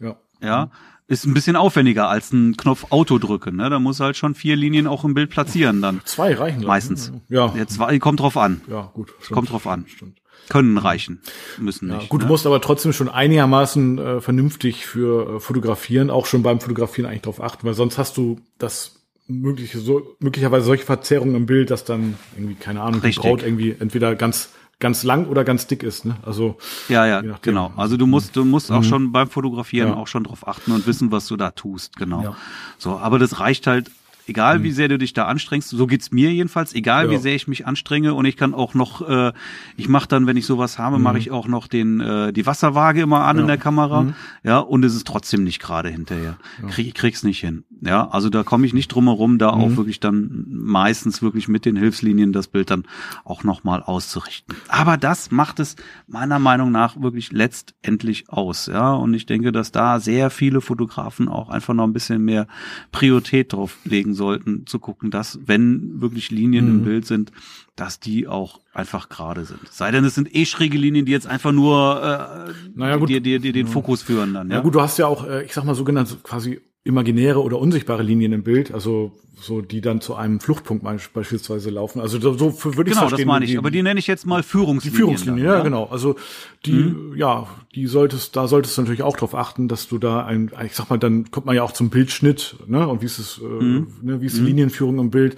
[0.00, 0.16] Ja.
[0.40, 0.70] Ja,
[1.08, 3.56] ist ein bisschen aufwendiger als ein Knopf Auto drücken.
[3.56, 3.70] Ne?
[3.70, 6.00] Da muss halt schon vier Linien auch im Bild platzieren dann.
[6.04, 7.12] Zwei reichen meistens.
[7.28, 7.54] Ja.
[7.56, 7.66] ja.
[7.66, 8.60] Zwei kommt drauf an.
[8.68, 9.14] Ja, gut.
[9.20, 9.84] Stimmt, kommt drauf an.
[9.88, 10.18] Stimmt.
[10.48, 11.20] Können reichen,
[11.58, 12.02] müssen nicht.
[12.02, 12.26] Ja, gut, ne?
[12.26, 17.08] du musst aber trotzdem schon einigermaßen äh, vernünftig für äh, fotografieren, auch schon beim Fotografieren
[17.08, 21.70] eigentlich drauf achten, weil sonst hast du das mögliche so möglicherweise solche Verzerrungen im Bild,
[21.70, 23.22] dass dann irgendwie keine Ahnung Richtig.
[23.22, 26.04] die Braut irgendwie entweder ganz ganz lang oder ganz dick ist.
[26.04, 26.16] Ne?
[26.22, 26.56] Also
[26.88, 27.72] ja, ja, genau.
[27.76, 28.84] Also du musst, du musst auch mhm.
[28.84, 29.94] schon beim Fotografieren ja.
[29.96, 31.96] auch schon drauf achten und wissen, was du da tust.
[31.96, 32.22] Genau.
[32.22, 32.36] Ja.
[32.78, 33.90] So, aber das reicht halt
[34.28, 34.74] Egal wie mhm.
[34.74, 37.10] sehr du dich da anstrengst, so geht's mir jedenfalls, egal ja.
[37.12, 39.32] wie sehr ich mich anstrenge und ich kann auch noch, äh,
[39.76, 41.04] ich mache dann, wenn ich sowas habe, mhm.
[41.04, 43.42] mache ich auch noch den äh, die Wasserwaage immer an ja.
[43.42, 44.14] in der Kamera, mhm.
[44.42, 46.38] ja, und es ist trotzdem nicht gerade hinterher.
[46.60, 46.68] Ja.
[46.68, 47.64] Krieg, ich krieg's nicht hin.
[47.82, 49.62] Ja, also da komme ich nicht drum herum, da mhm.
[49.62, 52.84] auch wirklich dann meistens wirklich mit den Hilfslinien das Bild dann
[53.24, 54.56] auch nochmal auszurichten.
[54.68, 55.76] Aber das macht es
[56.08, 61.28] meiner Meinung nach wirklich letztendlich aus, ja, und ich denke, dass da sehr viele Fotografen
[61.28, 62.48] auch einfach noch ein bisschen mehr
[62.90, 66.70] Priorität drauf legen sollten, zu gucken, dass, wenn wirklich Linien mhm.
[66.70, 67.30] im Bild sind,
[67.76, 69.60] dass die auch einfach gerade sind.
[69.70, 73.08] Sei denn, es sind eh schräge Linien, die jetzt einfach nur äh, naja, gut.
[73.08, 74.50] dir, dir, dir den Fokus führen dann.
[74.50, 74.56] Ja?
[74.56, 78.02] ja gut, du hast ja auch, äh, ich sag mal, sogenannte quasi imaginäre oder unsichtbare
[78.02, 80.82] Linien im Bild, also so die dann zu einem Fluchtpunkt
[81.12, 82.00] beispielsweise laufen.
[82.00, 83.50] Also so, so würde ich genau, das meine ich.
[83.50, 84.92] Die, aber die nenne ich jetzt mal Führungslinien.
[84.92, 85.84] Die Führungslinien, dann, ja, genau.
[85.84, 86.16] Also
[86.64, 87.14] die, mhm.
[87.16, 90.74] ja, die solltest, da solltest du natürlich auch darauf achten, dass du da ein, ich
[90.74, 92.88] sag mal, dann kommt man ja auch zum Bildschnitt, ne?
[92.88, 93.88] Und wie ist es, äh, mhm.
[94.00, 94.46] ne, wie ist die mhm.
[94.46, 95.36] Linienführung im Bild?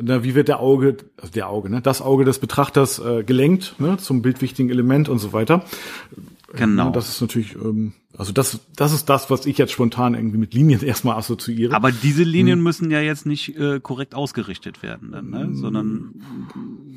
[0.00, 3.76] Na, wie wird der Auge, also der Auge, ne, das Auge des Betrachters äh, gelenkt,
[3.78, 5.64] ne, zum bildwichtigen Element und so weiter.
[6.54, 6.90] Genau.
[6.90, 10.54] Das ist natürlich, ähm, also das, das ist das, was ich jetzt spontan irgendwie mit
[10.54, 11.74] Linien erstmal assoziiere.
[11.74, 12.64] Aber diese Linien hm.
[12.64, 15.48] müssen ja jetzt nicht äh, korrekt ausgerichtet werden, dann, ne?
[15.52, 16.14] sondern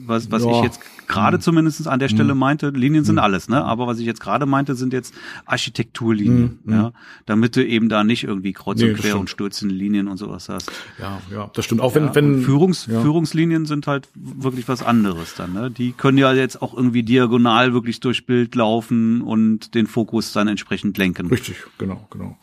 [0.06, 0.52] was, was ja.
[0.52, 1.42] ich jetzt gerade hm.
[1.42, 2.38] zumindest an der Stelle hm.
[2.38, 3.24] meinte, Linien sind hm.
[3.24, 3.64] alles, ne?
[3.64, 5.14] Aber was ich jetzt gerade meinte, sind jetzt
[5.46, 6.74] Architekturlinien, hm.
[6.74, 6.94] ja,
[7.26, 10.50] damit du eben da nicht irgendwie kreuz nee, und quer und stürzende Linien und sowas
[10.50, 10.72] hast.
[11.00, 11.82] Ja, ja, das stimmt.
[11.82, 13.02] Auch wenn, ja, wenn Führungs, ja.
[13.02, 15.70] Führungslinien sind halt wirklich was anderes dann, ne?
[15.70, 20.48] Die können ja jetzt auch irgendwie diagonal wirklich durchs Bild laufen und den Fokus dann
[20.48, 21.28] entsprechend lenken.
[21.28, 22.38] Richtig, genau, genau.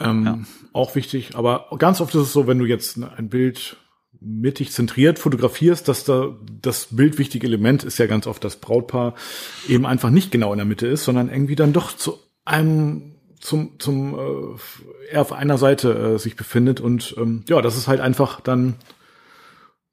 [0.00, 0.38] Ähm, ja.
[0.72, 3.76] Auch wichtig, aber ganz oft ist es so, wenn du jetzt ein Bild
[4.24, 9.14] mittig zentriert fotografierst, dass da das bildwichtige Element ist ja ganz oft das Brautpaar
[9.68, 13.14] eben einfach nicht genau in der Mitte ist, sondern irgendwie dann doch zu einem
[13.44, 16.80] zum, zum äh, eher auf einer Seite äh, sich befindet.
[16.80, 18.76] Und ähm, ja, das ist halt einfach dann,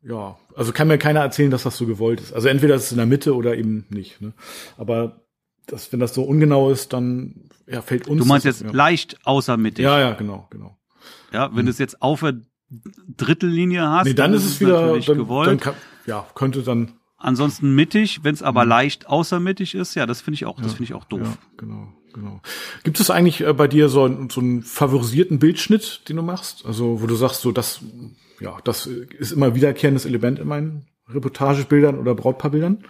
[0.02, 2.32] ja, also kann mir keiner erzählen, dass das so gewollt ist.
[2.32, 4.22] Also entweder ist es in der Mitte oder eben nicht.
[4.22, 4.32] Ne?
[4.78, 5.22] Aber
[5.68, 8.22] das, wenn das so ungenau ist, dann ja, fällt uns.
[8.22, 8.76] Du meinst das, jetzt ja.
[8.76, 9.84] leicht außermittig.
[9.84, 10.78] Ja, ja, genau, genau.
[11.34, 12.40] Ja, wenn du es jetzt auf der
[13.18, 15.48] Drittellinie hast, Nee, dann ist es wieder, natürlich dann, gewollt.
[15.50, 15.74] dann kann,
[16.06, 16.94] ja, könnte dann.
[17.18, 20.86] Ansonsten mittig, wenn es aber leicht außermittig ist, ja, das finde ich auch, das finde
[20.86, 21.22] ich auch doof.
[21.22, 22.42] Ja, genau, genau.
[22.84, 26.66] Gibt es eigentlich äh, bei dir so, einen- so einen favorisierten Bildschnitt, den du machst?
[26.66, 27.82] Also, wo du sagst, so das,
[28.40, 32.86] ja, das ist immer wiederkehrendes Element in meinen Reportagebildern oder Brautpaarbildern?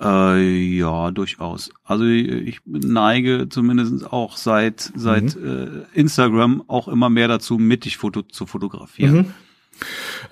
[0.00, 0.38] Äh,
[0.76, 1.70] ja, durchaus.
[1.84, 5.84] Also ich neige zumindest auch seit seit Mhm.
[5.94, 9.34] äh, Instagram auch immer mehr dazu, mittig Foto zu fotografieren.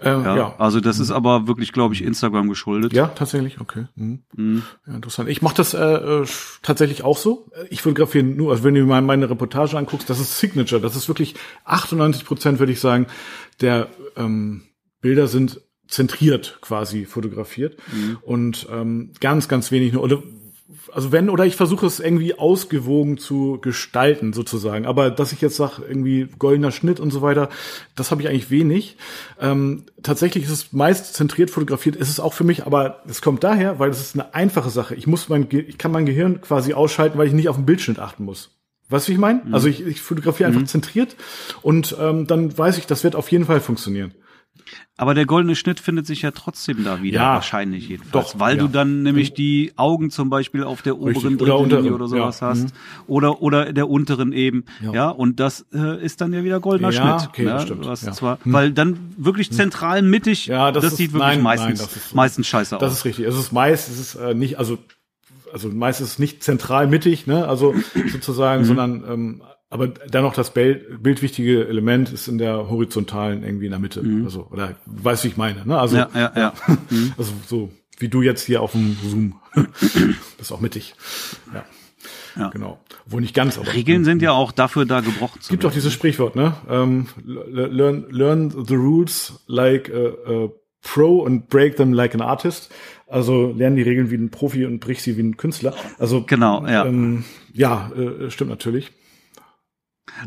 [0.02, 0.54] Äh, Ja, ja.
[0.58, 2.92] Also das ist aber wirklich, glaube ich, Instagram geschuldet.
[2.92, 3.86] Ja, tatsächlich, okay.
[3.94, 4.20] Mhm.
[4.36, 4.62] Mhm.
[4.86, 5.28] Ja, interessant.
[5.30, 6.26] Ich mache das äh, äh,
[6.62, 7.50] tatsächlich auch so.
[7.70, 10.80] Ich fotografiere nur, also wenn du mal meine Reportage anguckst, das ist Signature.
[10.82, 13.06] Das ist wirklich 98 Prozent, würde ich sagen,
[13.60, 14.62] der ähm,
[15.00, 17.76] Bilder sind zentriert quasi fotografiert
[18.22, 20.02] und ähm, ganz, ganz wenig nur.
[20.02, 20.22] Oder,
[20.92, 24.86] also wenn, oder ich versuche es irgendwie ausgewogen zu gestalten, sozusagen.
[24.86, 27.48] Aber dass ich jetzt sage, irgendwie goldener Schnitt und so weiter,
[27.96, 28.96] das habe ich eigentlich wenig.
[29.40, 33.44] Ähm, tatsächlich ist es meist zentriert fotografiert, ist es auch für mich, aber es kommt
[33.44, 34.94] daher, weil es ist eine einfache Sache.
[34.94, 37.66] Ich muss mein, Ge ich kann mein Gehirn quasi ausschalten, weil ich nicht auf den
[37.66, 38.50] Bildschnitt achten muss.
[38.90, 39.42] Weißt du, wie ich meine?
[39.52, 41.16] Also ich, ich fotografiere einfach zentriert
[41.60, 44.14] und ähm, dann weiß ich, das wird auf jeden Fall funktionieren.
[44.96, 48.32] Aber der goldene Schnitt findet sich ja trotzdem da wieder, Ja, wahrscheinlich jedenfalls.
[48.32, 48.62] doch, weil ja.
[48.62, 52.48] du dann nämlich die Augen zum Beispiel auf der oberen oder Drittellinie oder sowas ja.
[52.48, 52.64] hast.
[52.64, 52.72] Mhm.
[53.06, 54.64] Oder, oder der unteren eben.
[54.92, 55.08] Ja.
[55.10, 57.28] Und das äh, ist dann ja wieder goldener Schnitt.
[57.28, 57.50] okay, ne?
[57.50, 57.94] das stimmt, ja.
[57.94, 61.78] zwar, Weil dann wirklich zentral mittig, Ja, das das, ist- sieht wirklich nein, nein, meistens,
[61.80, 62.16] das ist so.
[62.16, 62.98] meistens scheiße Das aus.
[62.98, 63.26] ist richtig.
[63.26, 64.78] Es ist meist, es ist äh, nicht, also
[65.52, 67.46] also meist ist es nicht zentral mittig, ne?
[67.48, 67.74] Also
[68.12, 73.70] sozusagen, sondern ähm, aber dennoch das Bild, bildwichtige Element ist in der horizontalen irgendwie in
[73.72, 74.02] der Mitte.
[74.24, 75.78] Also oder weißt du, wie ich meine, ne?
[75.78, 76.52] Also Ja, ja, ja.
[77.18, 79.40] also so wie du jetzt hier auf dem Zoom.
[79.54, 79.66] das
[80.40, 80.94] ist auch mittig.
[81.52, 81.64] Ja.
[82.36, 82.50] Ja.
[82.50, 82.78] Genau.
[83.06, 85.74] Wohl nicht ganz, aber Regeln sind ja auch dafür da gebrochen zu gibt doch werden.
[85.80, 86.54] dieses Sprichwort, ne?
[86.70, 90.48] Ähm, le- learn, learn the rules like a, a
[90.82, 92.70] pro and break them like an artist.
[93.08, 95.74] Also lernen die Regeln wie ein Profi und brich sie wie ein Künstler.
[95.98, 96.84] Also Genau, ja.
[96.86, 98.92] ähm, ja, äh, stimmt natürlich.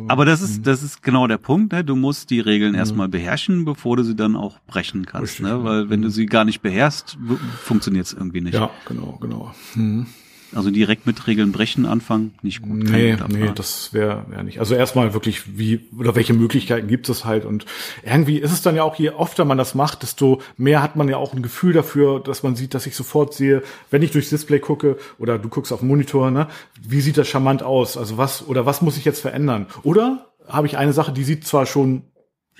[0.07, 0.45] Aber das Mhm.
[0.47, 1.83] ist, das ist genau der Punkt, ne?
[1.83, 5.63] Du musst die Regeln erstmal beherrschen, bevor du sie dann auch brechen kannst, Richtig, ne?
[5.63, 7.17] Weil wenn du sie gar nicht beherrschst,
[7.63, 8.53] funktioniert es irgendwie nicht.
[8.53, 9.53] Ja, genau, genau.
[9.73, 10.05] Hm.
[10.53, 12.83] Also direkt mit Regeln brechen anfangen, nicht gut.
[12.83, 14.59] Nee, nee, das wäre wär nicht.
[14.59, 17.65] Also erstmal wirklich, wie oder welche Möglichkeiten gibt es halt und
[18.03, 21.07] irgendwie ist es dann ja auch, je öfter man das macht, desto mehr hat man
[21.07, 24.29] ja auch ein Gefühl dafür, dass man sieht, dass ich sofort sehe, wenn ich durchs
[24.29, 26.47] Display gucke oder du guckst auf den Monitor, ne,
[26.81, 27.97] wie sieht das charmant aus?
[27.97, 29.67] Also was oder was muss ich jetzt verändern?
[29.83, 32.03] Oder habe ich eine Sache, die sieht zwar schon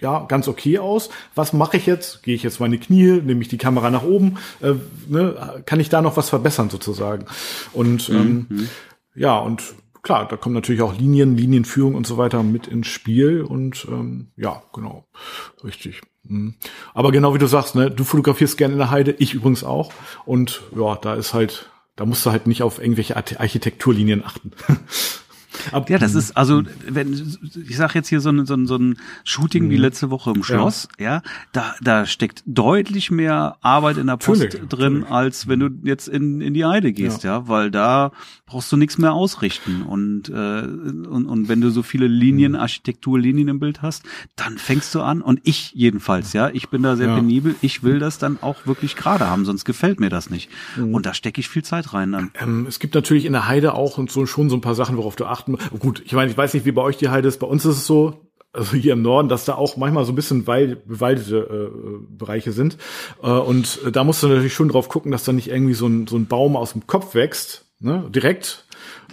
[0.02, 1.10] ja, ganz okay aus.
[1.36, 2.24] Was mache ich jetzt?
[2.24, 3.22] Gehe ich jetzt meine Knie?
[3.22, 4.38] Nehme ich die Kamera nach oben?
[4.60, 4.74] Äh,
[5.08, 5.64] ne?
[5.66, 7.26] Kann ich da noch was verbessern sozusagen?
[7.72, 8.68] Und ähm,
[9.16, 9.64] ja, und
[10.02, 13.42] klar, da kommen natürlich auch Linien, Linienführung und so weiter mit ins Spiel.
[13.44, 15.06] Und ähm, ja, genau,
[15.64, 16.02] richtig.
[16.24, 16.56] Mhm.
[16.94, 19.92] Aber genau wie du sagst, ne, du fotografierst gerne in der Heide, ich übrigens auch.
[20.26, 24.52] Und ja, da ist halt, da musst du halt nicht auf irgendwelche Arch- Architekturlinien achten.
[25.72, 27.14] Ab, Ja, das ist, also, wenn,
[27.68, 30.44] ich sag jetzt hier so ein, so ein, so ein Shooting wie letzte Woche im
[30.44, 35.12] Schloss, ja, da, da steckt deutlich mehr Arbeit in der Post Natürlich, drin, natürlich.
[35.12, 37.48] als wenn du jetzt in, in die Heide gehst, ja.
[37.48, 38.12] weil da
[38.46, 43.48] brauchst du nichts mehr ausrichten und, äh, und, und wenn du so viele Linien, Architekturlinien
[43.48, 44.04] im Bild hast,
[44.36, 47.16] dann fängst du an und ich jedenfalls, ja, ich bin da sehr Ja.
[47.16, 50.50] penibel, ich will das dann auch wirklich gerade haben, sonst gefällt mir das nicht.
[50.78, 52.32] Und da stecke ich viel Zeit rein dann.
[52.42, 54.98] Ähm, es gibt natürlich in der Heide auch und so schon so ein paar Sachen,
[54.98, 55.70] worauf du achten musst.
[55.80, 57.40] Gut, ich meine, ich weiß nicht, wie bei euch die Heide ist.
[57.40, 60.16] Bei uns ist es so, also hier im Norden, dass da auch manchmal so ein
[60.16, 62.78] bisschen bewaldete äh, Bereiche sind.
[63.24, 66.08] Äh, und da musst du natürlich schon drauf gucken, dass da nicht irgendwie so ein,
[66.08, 68.06] so ein Baum aus dem Kopf wächst, ne?
[68.10, 68.66] direkt.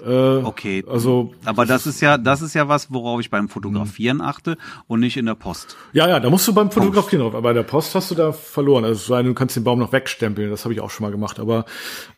[0.05, 0.85] Äh, Okay.
[0.89, 4.57] Also Aber das ist ja, das ist ja was, worauf ich beim Fotografieren achte
[4.87, 5.77] und nicht in der Post.
[5.93, 7.35] ja, ja, da musst du beim Fotografieren drauf.
[7.35, 8.85] Aber bei der Post hast du da verloren.
[8.85, 10.51] Also du kannst den Baum noch wegstempeln.
[10.51, 11.39] Das habe ich auch schon mal gemacht.
[11.41, 11.65] Aber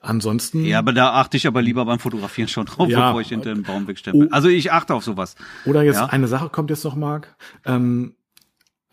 [0.00, 0.64] ansonsten.
[0.64, 3.08] Ja, aber da achte ich aber lieber beim Fotografieren schon drauf, Ja.
[3.08, 4.26] bevor ich hinter den Baum wegstempel.
[4.26, 4.34] Oh.
[4.34, 5.34] Also ich achte auf sowas.
[5.64, 6.06] Oder jetzt Ja.
[6.06, 7.34] eine Sache kommt jetzt noch, Marc.
[7.64, 8.14] Ähm,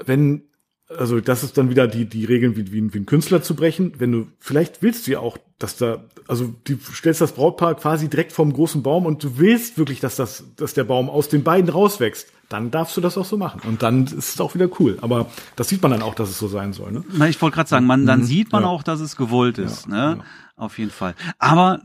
[0.03, 0.43] wenn,
[0.89, 3.93] also das ist dann wieder die, die Regeln wie, wie, wie ein Künstler zu brechen.
[3.97, 8.09] Wenn du, vielleicht willst du ja auch, dass da, also du stellst das Brautpaar quasi
[8.09, 11.43] direkt vorm großen Baum und du willst wirklich, dass das, dass der Baum aus den
[11.43, 12.27] beiden rauswächst.
[12.49, 13.59] Dann darfst du das auch so machen.
[13.67, 14.97] Und dann ist es auch wieder cool.
[15.01, 17.03] Aber das sieht man dann auch, dass es so sein soll, ne?
[17.11, 18.67] Na, ich wollte gerade sagen, man, dann sieht man Mhm.
[18.67, 18.71] Ja.
[18.71, 20.19] auch, dass es gewollt ist, ne?
[20.55, 21.13] Auf jeden Fall.
[21.39, 21.81] Aber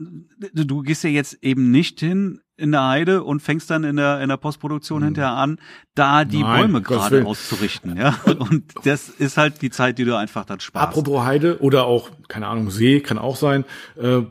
[0.55, 3.97] du, du gehst ja jetzt eben nicht hin in der Heide und fängst dann in
[3.97, 5.07] der in der Postproduktion mhm.
[5.07, 5.59] hinterher an,
[5.95, 8.19] da die Nein, Bäume gerade auszurichten, ja.
[8.39, 10.89] Und das ist halt die Zeit, die du einfach dann sparst.
[10.89, 13.65] Apropos Heide oder auch keine Ahnung See kann auch sein.
[13.97, 14.23] Äh,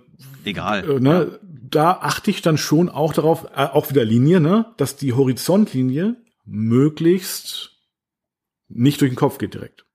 [0.46, 0.90] Egal.
[0.90, 4.96] Äh, ne, da achte ich dann schon auch darauf, äh, auch wieder Linie, ne, dass
[4.96, 7.72] die Horizontlinie möglichst
[8.68, 9.86] nicht durch den Kopf geht direkt.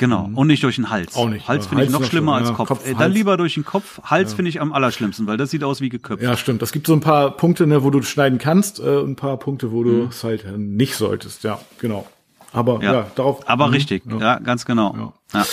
[0.00, 0.28] Genau.
[0.28, 0.38] Mhm.
[0.38, 1.14] Und nicht durch den Hals.
[1.14, 1.46] Auch nicht.
[1.46, 2.68] Hals finde ich noch schlimmer als ja, Kopf.
[2.68, 4.00] Kopf äh, dann lieber durch den Kopf.
[4.02, 4.36] Hals ja.
[4.36, 6.22] finde ich am allerschlimmsten, weil das sieht aus wie geköpft.
[6.22, 6.62] Ja, stimmt.
[6.62, 9.72] Es gibt so ein paar Punkte, ne, wo du schneiden kannst, äh, ein paar Punkte,
[9.72, 10.08] wo du mhm.
[10.08, 11.44] es halt nicht solltest.
[11.44, 12.06] Ja, genau.
[12.50, 13.46] Aber ja, ja darauf.
[13.46, 14.04] Aber mh, richtig.
[14.06, 14.38] Ja.
[14.38, 15.12] ganz genau.
[15.34, 15.44] Ja.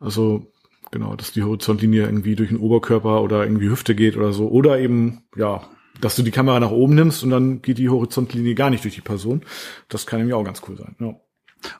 [0.00, 0.46] Also
[0.90, 4.48] genau, dass die Horizontlinie irgendwie durch den Oberkörper oder irgendwie Hüfte geht oder so.
[4.48, 5.60] Oder eben, ja,
[6.00, 8.94] dass du die Kamera nach oben nimmst und dann geht die Horizontlinie gar nicht durch
[8.94, 9.42] die Person.
[9.90, 10.96] Das kann nämlich auch ganz cool sein.
[11.00, 11.14] Ja.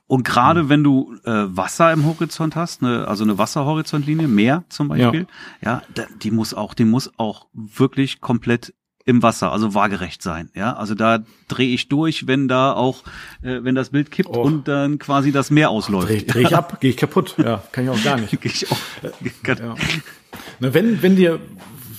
[0.07, 0.69] Und gerade mhm.
[0.69, 5.27] wenn du äh, Wasser im Horizont hast, ne, also eine Wasserhorizontlinie, Meer zum Beispiel,
[5.63, 8.75] ja, ja die muss auch, die muss auch wirklich komplett
[9.07, 10.51] im Wasser, also waagerecht sein.
[10.55, 13.03] Ja, also da drehe ich durch, wenn da auch,
[13.43, 14.43] äh, wenn das Bild kippt oh.
[14.43, 16.09] und dann quasi das Meer ausläuft.
[16.09, 17.35] Dreh, dreh ich ab, gehe ich kaputt.
[17.39, 18.39] Ja, kann ich auch gar nicht.
[18.41, 18.79] Geh ich auch.
[19.03, 19.75] Ja.
[20.61, 21.41] Na, wenn, wenn dir,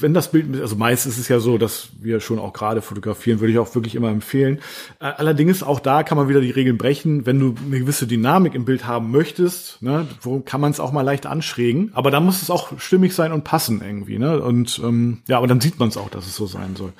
[0.01, 3.39] wenn das Bild, also meist ist es ja so, dass wir schon auch gerade fotografieren,
[3.39, 4.59] würde ich auch wirklich immer empfehlen.
[4.99, 7.25] Äh, allerdings auch da kann man wieder die Regeln brechen.
[7.25, 10.91] Wenn du eine gewisse Dynamik im Bild haben möchtest, ne, wo kann man es auch
[10.91, 11.91] mal leicht anschrägen.
[11.93, 14.19] Aber da muss es auch stimmig sein und passen irgendwie.
[14.19, 14.41] Ne?
[14.41, 16.93] Und ähm, ja, aber dann sieht man es auch, dass es so sein soll.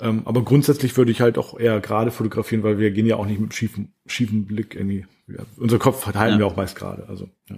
[0.00, 3.26] Ähm, aber grundsätzlich würde ich halt auch eher gerade fotografieren, weil wir gehen ja auch
[3.26, 5.06] nicht mit schiefen, schiefen Blick irgendwie.
[5.28, 6.38] Ja, unser Kopf verteilen ja.
[6.38, 7.08] wir auch meist gerade.
[7.08, 7.56] Also ja.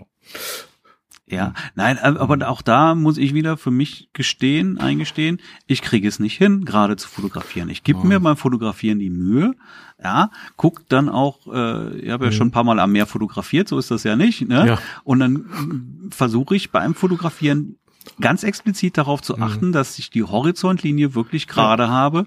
[1.31, 6.19] Ja, nein, aber auch da muss ich wieder für mich gestehen, eingestehen, ich kriege es
[6.19, 7.69] nicht hin, gerade zu fotografieren.
[7.69, 8.05] Ich gebe oh.
[8.05, 9.55] mir beim Fotografieren die Mühe,
[10.03, 12.35] ja, guck dann auch, äh, ich habe ja mhm.
[12.35, 14.67] schon ein paar Mal am Meer fotografiert, so ist das ja nicht, ne?
[14.67, 14.79] Ja.
[15.05, 17.77] Und dann versuche ich beim Fotografieren
[18.21, 19.43] ganz explizit darauf zu mhm.
[19.43, 19.73] achten, mhm.
[19.73, 21.91] dass ich die Horizontlinie wirklich gerade ja.
[21.91, 22.27] habe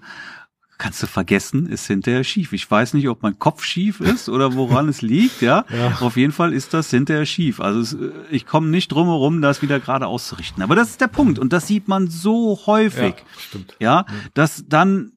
[0.81, 2.53] kannst du vergessen, ist hinterher schief.
[2.53, 5.63] Ich weiß nicht, ob mein Kopf schief ist oder woran es liegt, ja?
[5.69, 5.99] ja.
[6.01, 7.61] Auf jeden Fall ist das hinterher schief.
[7.61, 7.97] Also es,
[8.31, 10.63] ich komme nicht drum herum, das wieder gerade auszurichten.
[10.63, 13.13] Aber das ist der Punkt und das sieht man so häufig.
[13.15, 13.75] Ja, stimmt.
[13.79, 15.11] ja dass dann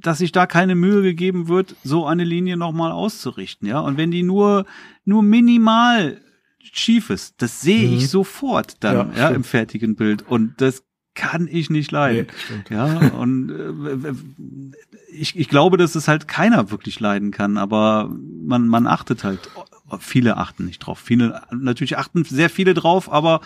[0.00, 3.78] dass sich da keine Mühe gegeben wird, so eine Linie nochmal auszurichten, ja.
[3.78, 4.66] Und wenn die nur,
[5.04, 6.20] nur minimal
[6.58, 8.06] schief ist, das sehe ich mhm.
[8.06, 10.22] sofort dann, ja, ja im fertigen Bild.
[10.28, 10.82] Und das
[11.14, 12.26] kann ich nicht leiden.
[12.68, 14.14] Nee, ja, und äh,
[15.12, 18.10] ich, ich glaube, dass es halt keiner wirklich leiden kann, aber
[18.44, 19.50] man, man achtet halt.
[20.00, 20.98] Viele achten nicht drauf.
[20.98, 23.42] Viele, natürlich achten sehr viele drauf, aber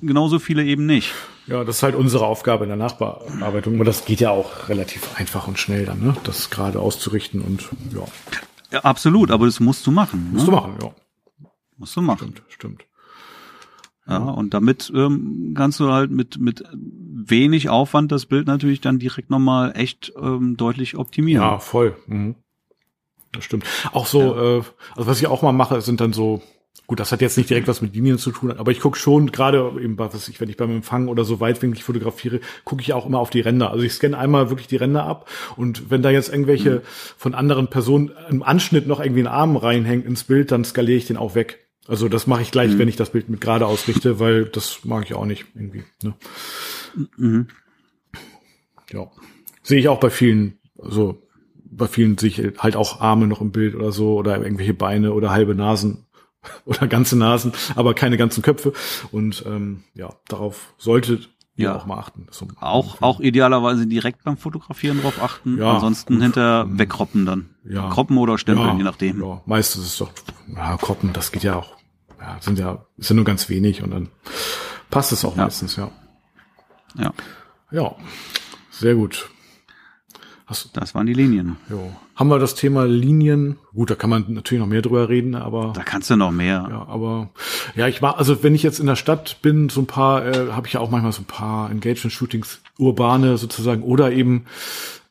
[0.00, 1.12] genauso viele eben nicht.
[1.46, 3.74] Ja, das ist halt unsere Aufgabe in der Nachbearbeitung.
[3.74, 6.16] Aber das geht ja auch relativ einfach und schnell dann, ne?
[6.24, 8.06] Das gerade auszurichten und ja.
[8.72, 10.30] ja absolut, aber das musst du machen.
[10.32, 10.50] Musst ne?
[10.50, 10.94] du machen, ja.
[11.76, 12.32] Musst du machen.
[12.32, 12.84] Stimmt, stimmt.
[14.08, 19.00] Ja, und damit ähm, kannst du halt mit, mit wenig Aufwand das Bild natürlich dann
[19.00, 21.42] direkt nochmal echt ähm, deutlich optimieren.
[21.42, 21.96] Ja, voll.
[22.06, 22.36] Mhm.
[23.32, 23.64] Das stimmt.
[23.92, 24.58] Auch so, ja.
[24.58, 24.62] äh,
[24.94, 26.40] also was ich auch mal mache, sind dann so,
[26.86, 29.32] gut, das hat jetzt nicht direkt was mit Linien zu tun, aber ich gucke schon,
[29.32, 33.06] gerade eben, was ich, wenn ich beim Empfang oder so weitwinklig fotografiere, gucke ich auch
[33.06, 33.72] immer auf die Ränder.
[33.72, 36.80] Also ich scanne einmal wirklich die Ränder ab und wenn da jetzt irgendwelche mhm.
[37.18, 41.06] von anderen Personen im Anschnitt noch irgendwie ein Arm reinhängt ins Bild, dann skaliere ich
[41.06, 41.65] den auch weg.
[41.88, 42.78] Also das mache ich gleich, mhm.
[42.78, 45.84] wenn ich das Bild mit gerade ausrichte, weil das mag ich auch nicht irgendwie.
[46.02, 46.14] Ne?
[47.16, 47.48] Mhm.
[48.90, 49.10] Ja.
[49.62, 51.22] Sehe ich auch bei vielen, also
[51.64, 55.30] bei vielen sich halt auch Arme noch im Bild oder so oder irgendwelche Beine oder
[55.30, 56.06] halbe Nasen
[56.64, 58.72] oder ganze Nasen, aber keine ganzen Köpfe.
[59.12, 61.26] Und ähm, ja, darauf solltet ihr
[61.64, 61.76] ja.
[61.76, 62.26] auch mal achten.
[62.60, 65.58] Auch, auch idealerweise direkt beim Fotografieren drauf achten.
[65.58, 66.22] Ja, Ansonsten gut.
[66.22, 66.78] hinter mhm.
[66.78, 67.50] wegkroppen dann.
[67.64, 67.88] Ja.
[67.90, 69.22] Kroppen oder stempeln, ja, je nachdem.
[69.22, 70.10] Ja, meistens ist es doch,
[70.54, 71.76] ja, kroppen, das geht ja auch
[72.26, 74.08] ja, sind ja, sind nur ganz wenig und dann
[74.90, 75.44] passt es auch ja.
[75.44, 75.90] meistens, ja.
[76.98, 77.12] Ja.
[77.70, 77.94] Ja,
[78.70, 79.30] sehr gut.
[80.46, 81.56] Hast, das waren die Linien.
[81.68, 81.92] Jo.
[82.14, 83.58] Haben wir das Thema Linien?
[83.74, 85.72] Gut, da kann man natürlich noch mehr drüber reden, aber.
[85.74, 86.66] Da kannst du noch mehr.
[86.70, 87.30] Ja, aber
[87.74, 90.52] ja, ich war, also wenn ich jetzt in der Stadt bin, so ein paar, äh,
[90.52, 94.46] habe ich ja auch manchmal so ein paar Engagement-Shootings, urbane sozusagen, oder eben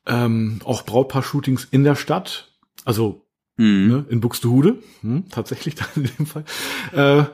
[0.05, 2.49] ähm, auch Brautpaar-Shootings in der Stadt.
[2.85, 3.21] Also
[3.57, 3.87] Mhm.
[3.87, 6.43] Ne, in Buxtehude, hm, tatsächlich dann in dem Fall.
[6.91, 7.25] Äh,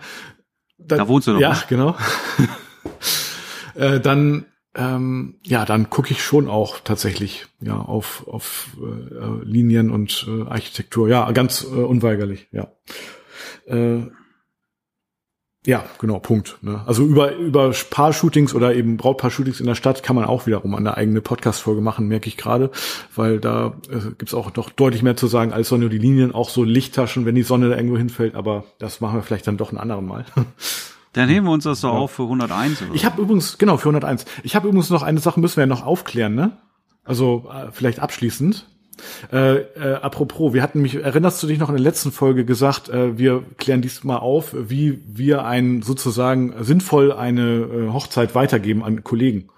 [0.77, 1.39] dann, da wohnst du doch.
[1.39, 1.67] Ja, nicht.
[1.67, 1.95] genau.
[3.75, 4.45] äh, dann
[4.75, 10.49] ähm, ja, dann gucke ich schon auch tatsächlich ja auf auf äh, Linien und äh,
[10.49, 11.09] Architektur.
[11.09, 12.47] Ja, ganz äh, unweigerlich.
[12.51, 12.71] Ja.
[13.65, 14.07] Äh,
[15.63, 16.57] ja, genau, Punkt.
[16.61, 16.81] Ne?
[16.87, 20.97] Also über, über Paar-Shootings oder eben Brautpaar-Shootings in der Stadt kann man auch wiederum eine
[20.97, 22.71] eigene Podcast-Folge machen, merke ich gerade,
[23.15, 26.49] weil da äh, gibt's auch noch deutlich mehr zu sagen als nur die Linien, auch
[26.49, 29.71] so Lichttaschen, wenn die Sonne da irgendwo hinfällt, aber das machen wir vielleicht dann doch
[29.71, 30.25] ein anderen Mal.
[31.13, 31.99] Dann nehmen wir uns das doch ja.
[31.99, 34.25] auf für 101 oder Ich habe übrigens, genau, für 101.
[34.43, 36.57] Ich habe übrigens noch eine Sache, müssen wir ja noch aufklären, ne?
[37.03, 38.67] Also äh, vielleicht abschließend.
[39.31, 42.89] Äh, äh, apropos, wir hatten mich, erinnerst du dich noch in der letzten Folge gesagt,
[42.89, 49.03] äh, wir klären diesmal auf, wie wir ein sozusagen sinnvoll eine äh, Hochzeit weitergeben an
[49.03, 49.49] Kollegen.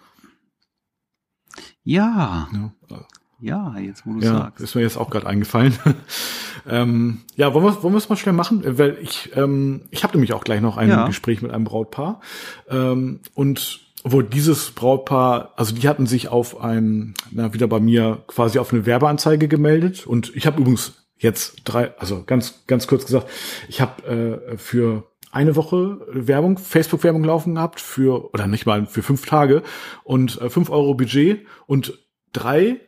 [1.83, 2.47] Ja.
[2.53, 3.05] ja.
[3.43, 4.63] Ja, jetzt wo du ja, sagst.
[4.63, 5.77] Ist mir jetzt auch gerade eingefallen.
[6.69, 10.13] ähm, ja, wollen wir wollen wir es mal schnell machen, weil ich ähm, ich habe
[10.13, 11.05] nämlich auch gleich noch ein ja.
[11.07, 12.21] Gespräch mit einem Brautpaar
[12.69, 18.23] ähm, und wo dieses Brautpaar, also die hatten sich auf ein, na wieder bei mir
[18.27, 23.05] quasi auf eine Werbeanzeige gemeldet und ich habe übrigens jetzt drei, also ganz ganz kurz
[23.05, 23.29] gesagt,
[23.67, 29.03] ich habe äh, für eine Woche Werbung, Facebook-Werbung laufen gehabt für, oder nicht mal, für
[29.03, 29.63] fünf Tage
[30.05, 31.99] und äh, fünf Euro Budget und
[32.31, 32.79] drei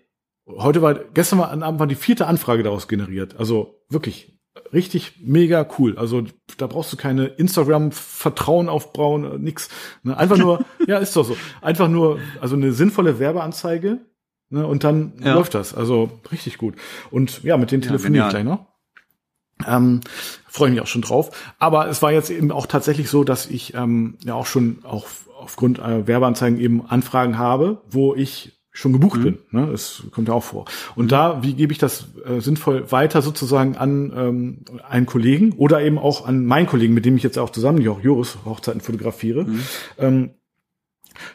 [0.47, 3.35] Heute war, gestern war, Abend war die vierte Anfrage daraus generiert.
[3.37, 4.35] Also wirklich
[4.73, 5.97] richtig mega cool.
[5.97, 6.23] Also
[6.57, 9.69] da brauchst du keine Instagram-Vertrauen aufbauen, nix.
[10.03, 10.15] Ne?
[10.17, 11.35] Einfach nur, ja, ist doch so.
[11.61, 14.01] Einfach nur, also eine sinnvolle Werbeanzeige
[14.49, 14.67] ne?
[14.67, 15.33] und dann ja.
[15.33, 15.73] läuft das.
[15.73, 16.75] Also richtig gut.
[17.11, 18.67] Und ja, mit denen telefoniere ja, ich gleich noch.
[19.65, 20.01] Ähm,
[20.47, 21.53] Freue mich auch schon drauf.
[21.59, 25.07] Aber es war jetzt eben auch tatsächlich so, dass ich ähm, ja auch schon auch
[25.37, 29.23] aufgrund äh, Werbeanzeigen eben Anfragen habe, wo ich schon gebucht mhm.
[29.23, 29.37] bin.
[29.51, 29.67] Ne?
[29.71, 30.65] Das kommt ja auch vor.
[30.95, 34.57] Und da, wie gebe ich das äh, sinnvoll weiter sozusagen an ähm,
[34.87, 37.87] einen Kollegen oder eben auch an meinen Kollegen, mit dem ich jetzt auch zusammen die
[37.87, 39.45] auch Joris Hochzeiten fotografiere.
[39.45, 39.59] Mhm.
[39.97, 40.29] Ähm,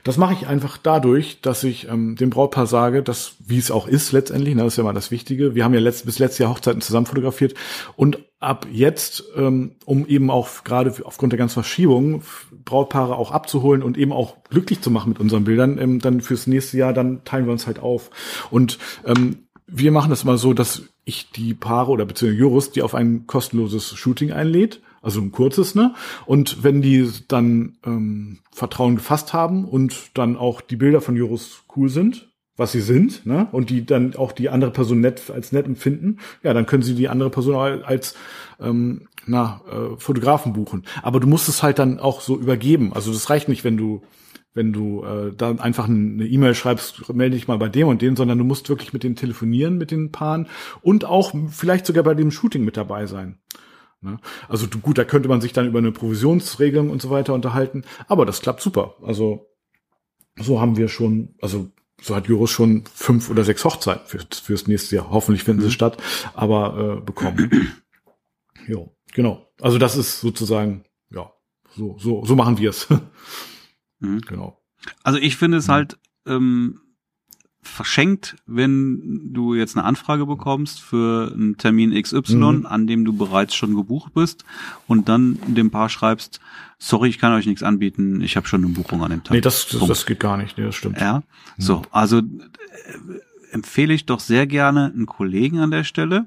[0.05, 3.89] das mache ich einfach dadurch, dass ich ähm, dem Brautpaar sage, dass wie es auch
[3.89, 5.55] ist letztendlich, ne, das ist ja mal das Wichtige.
[5.55, 7.55] Wir haben ja letzt, bis letztes Jahr Hochzeiten zusammen fotografiert
[7.97, 12.23] und ab jetzt, ähm, um eben auch gerade aufgrund der ganzen Verschiebungen
[12.65, 16.47] Brautpaare auch abzuholen und eben auch glücklich zu machen mit unseren Bildern, ähm, dann fürs
[16.47, 18.11] nächste Jahr, dann teilen wir uns halt auf.
[18.51, 22.83] Und ähm, wir machen das mal so, dass ich die Paare oder beziehungsweise Jurist, die
[22.83, 25.95] auf ein kostenloses Shooting einlädt, also ein kurzes, ne?
[26.27, 31.65] Und wenn die dann ähm, Vertrauen gefasst haben und dann auch die Bilder von Jurist
[31.77, 32.30] cool sind,
[32.61, 33.49] was sie sind, ne?
[33.51, 36.95] Und die dann auch die andere Person nett als nett empfinden, ja, dann können sie
[36.95, 38.15] die andere Person als
[38.61, 40.85] ähm, na, äh, Fotografen buchen.
[41.03, 42.93] Aber du musst es halt dann auch so übergeben.
[42.93, 44.03] Also das reicht nicht, wenn du
[44.53, 48.17] wenn du äh, dann einfach eine E-Mail schreibst, melde dich mal bei dem und dem,
[48.17, 50.49] sondern du musst wirklich mit denen telefonieren, mit den Paaren
[50.83, 53.39] und auch vielleicht sogar bei dem Shooting mit dabei sein.
[54.01, 54.19] Ne?
[54.49, 58.27] Also gut, da könnte man sich dann über eine Provisionsregelung und so weiter unterhalten, aber
[58.27, 58.97] das klappt super.
[59.03, 59.47] Also
[60.37, 61.71] so haben wir schon, also
[62.03, 65.11] so hat Joris schon fünf oder sechs Hochzeiten für, fürs nächste Jahr.
[65.11, 65.73] Hoffentlich finden sie mhm.
[65.73, 66.03] statt,
[66.35, 67.73] aber äh, bekommen.
[68.67, 69.47] jo, genau.
[69.61, 71.33] Also das ist sozusagen, ja,
[71.77, 72.89] so, so, so machen wir es.
[74.01, 74.21] mhm.
[74.23, 74.63] Genau.
[75.03, 75.73] Also ich finde es mhm.
[75.73, 76.81] halt ähm,
[77.63, 82.67] verschenkt, wenn du jetzt eine Anfrage bekommst für einen Termin XY, mhm.
[82.67, 84.45] an dem du bereits schon gebucht bist
[84.87, 86.41] und dann dem Paar schreibst,
[86.79, 89.35] sorry, ich kann euch nichts anbieten, ich habe schon eine Buchung an dem Tag.
[89.35, 90.99] Nee, das, das, das geht gar nicht, nee, das stimmt.
[91.01, 91.23] Ja, mhm.
[91.59, 92.23] so, also äh,
[93.53, 96.27] empfehle ich doch sehr gerne einen Kollegen an der Stelle.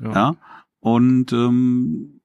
[0.00, 0.12] Ja.
[0.12, 0.36] ja
[0.80, 2.20] und ähm,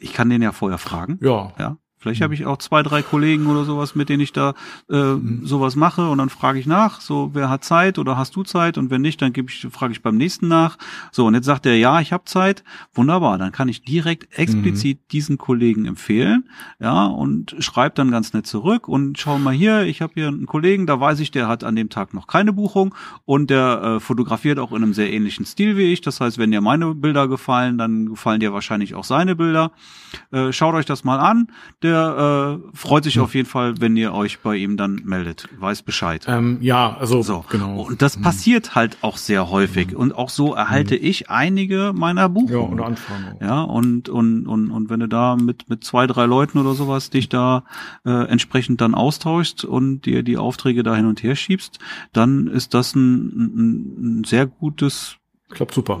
[0.00, 1.18] ich kann den ja vorher fragen.
[1.20, 1.52] Ja.
[1.58, 1.76] Ja.
[2.04, 4.52] Vielleicht habe ich auch zwei, drei Kollegen oder sowas, mit denen ich da
[4.90, 5.46] äh, mhm.
[5.46, 8.76] sowas mache und dann frage ich nach, so wer hat Zeit oder hast du Zeit
[8.76, 10.76] und wenn nicht, dann gebe ich, frage ich beim nächsten nach.
[11.12, 14.98] So und jetzt sagt er, ja, ich habe Zeit, wunderbar, dann kann ich direkt explizit
[14.98, 15.08] mhm.
[15.12, 20.02] diesen Kollegen empfehlen, ja und schreibe dann ganz nett zurück und schau mal hier, ich
[20.02, 22.94] habe hier einen Kollegen, da weiß ich, der hat an dem Tag noch keine Buchung
[23.24, 26.02] und der äh, fotografiert auch in einem sehr ähnlichen Stil wie ich.
[26.02, 29.72] Das heißt, wenn dir meine Bilder gefallen, dann gefallen dir wahrscheinlich auch seine Bilder.
[30.32, 31.48] Äh, schaut euch das mal an.
[31.82, 33.22] Der äh, freut sich hm.
[33.22, 35.48] auf jeden Fall, wenn ihr euch bei ihm dann meldet.
[35.58, 36.24] Weiß Bescheid.
[36.28, 37.44] Ähm, ja, also so.
[37.48, 37.82] genau.
[37.82, 38.22] Und das hm.
[38.22, 39.90] passiert halt auch sehr häufig.
[39.90, 39.98] Hm.
[39.98, 41.04] Und auch so erhalte hm.
[41.04, 42.52] ich einige meiner Buchungen.
[42.52, 43.36] Ja, oder Anfragen.
[43.40, 47.10] Ja, und, und, und, und wenn du da mit, mit zwei, drei Leuten oder sowas
[47.10, 47.64] dich da
[48.04, 51.78] äh, entsprechend dann austauschst und dir die Aufträge da hin und her schiebst,
[52.12, 55.16] dann ist das ein, ein, ein sehr gutes
[55.50, 56.00] Klappt super.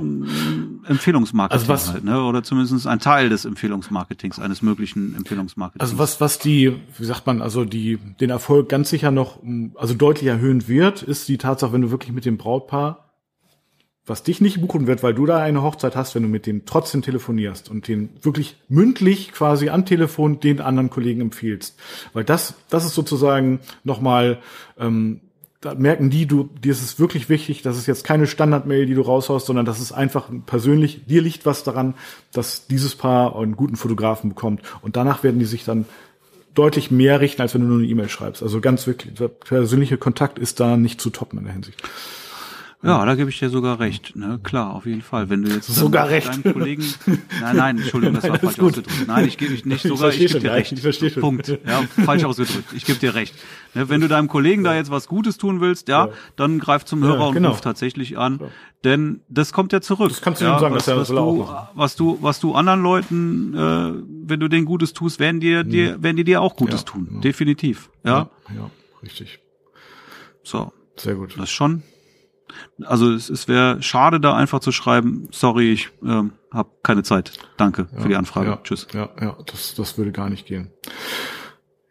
[0.88, 2.22] Empfehlungsmarketing also was, halt, ne?
[2.24, 5.82] Oder zumindest ein Teil des Empfehlungsmarketings, eines möglichen Empfehlungsmarketings.
[5.82, 9.40] Also was, was die, wie sagt man, also die, den Erfolg ganz sicher noch,
[9.74, 13.04] also deutlich erhöhen wird, ist die Tatsache, wenn du wirklich mit dem Brautpaar,
[14.06, 16.64] was dich nicht buchen wird, weil du da eine Hochzeit hast, wenn du mit denen
[16.66, 21.78] trotzdem telefonierst und den wirklich mündlich quasi am Telefon den anderen Kollegen empfiehlst.
[22.12, 24.40] Weil das, das ist sozusagen nochmal,
[24.78, 25.20] ähm,
[25.64, 28.94] da merken die, du, dir ist es wirklich wichtig, dass es jetzt keine Standardmail, die
[28.94, 31.94] du raushaust, sondern dass es einfach persönlich, dir liegt was daran,
[32.32, 34.60] dass dieses Paar einen guten Fotografen bekommt.
[34.82, 35.86] Und danach werden die sich dann
[36.54, 38.42] deutlich mehr richten, als wenn du nur eine E-Mail schreibst.
[38.42, 41.82] Also ganz wirklich, der persönliche Kontakt ist da nicht zu toppen in der Hinsicht.
[42.84, 44.14] Ja, da gebe ich dir sogar recht.
[44.14, 44.38] Ne?
[44.42, 45.30] Klar, auf jeden Fall.
[45.30, 46.28] Wenn du jetzt sogar recht.
[46.28, 46.84] deinen Kollegen,
[47.40, 48.72] nein, nein, Entschuldigung, das war falsch gut.
[48.72, 49.06] ausgedrückt.
[49.06, 50.72] Nein, ich gebe nicht sogar, ich, ich gebe dir recht.
[50.72, 51.22] Ich verstehe schon.
[51.22, 51.48] Punkt.
[51.48, 52.74] Ja, falsch ausgedrückt.
[52.74, 53.34] Ich gebe dir recht.
[53.74, 54.72] Ne, wenn du deinem Kollegen ja.
[54.72, 56.12] da jetzt was Gutes tun willst, ja, ja.
[56.36, 57.48] dann greif zum Hörer ja, genau.
[57.48, 58.38] und ruf tatsächlich an,
[58.84, 60.10] denn das kommt ja zurück.
[60.10, 62.54] Das kannst du ja, sagen, was, dass er das was du, was du, was du
[62.54, 66.54] anderen Leuten, äh, wenn du denen Gutes tust, werden dir, dir, werden die dir auch
[66.54, 67.20] Gutes tun.
[67.22, 67.88] Definitiv.
[68.04, 68.28] Ja.
[68.54, 68.70] Ja,
[69.02, 69.38] richtig.
[70.42, 70.70] So.
[70.96, 71.34] Sehr gut.
[71.38, 71.82] Das schon
[72.84, 77.32] also es, es wäre schade, da einfach zu schreiben, sorry, ich ähm, habe keine Zeit.
[77.56, 78.50] Danke ja, für die Anfrage.
[78.50, 78.86] Ja, Tschüss.
[78.92, 80.70] Ja, ja, das, das würde gar nicht gehen.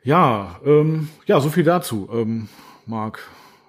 [0.04, 2.50] Ja, ähm, ja, so viel dazu, ähm,
[2.86, 3.20] Marc.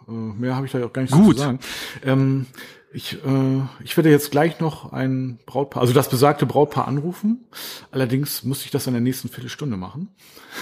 [0.09, 1.37] Äh, mehr habe ich da auch gar nicht Gut.
[1.37, 1.59] zu sagen.
[2.05, 2.47] Ähm,
[2.95, 7.45] ich, äh, ich werde jetzt gleich noch ein Brautpaar, also das besagte Brautpaar anrufen.
[7.91, 10.09] Allerdings muss ich das in der nächsten Viertelstunde machen.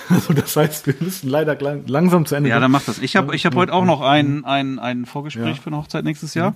[0.09, 1.55] Also das heißt, wir müssen leider
[1.87, 2.49] langsam zu Ende.
[2.49, 2.99] Ja, dann macht das.
[2.99, 5.63] Ich habe ich hab heute auch noch ein, ein, ein Vorgespräch ja.
[5.63, 6.55] für eine Hochzeit nächstes Jahr.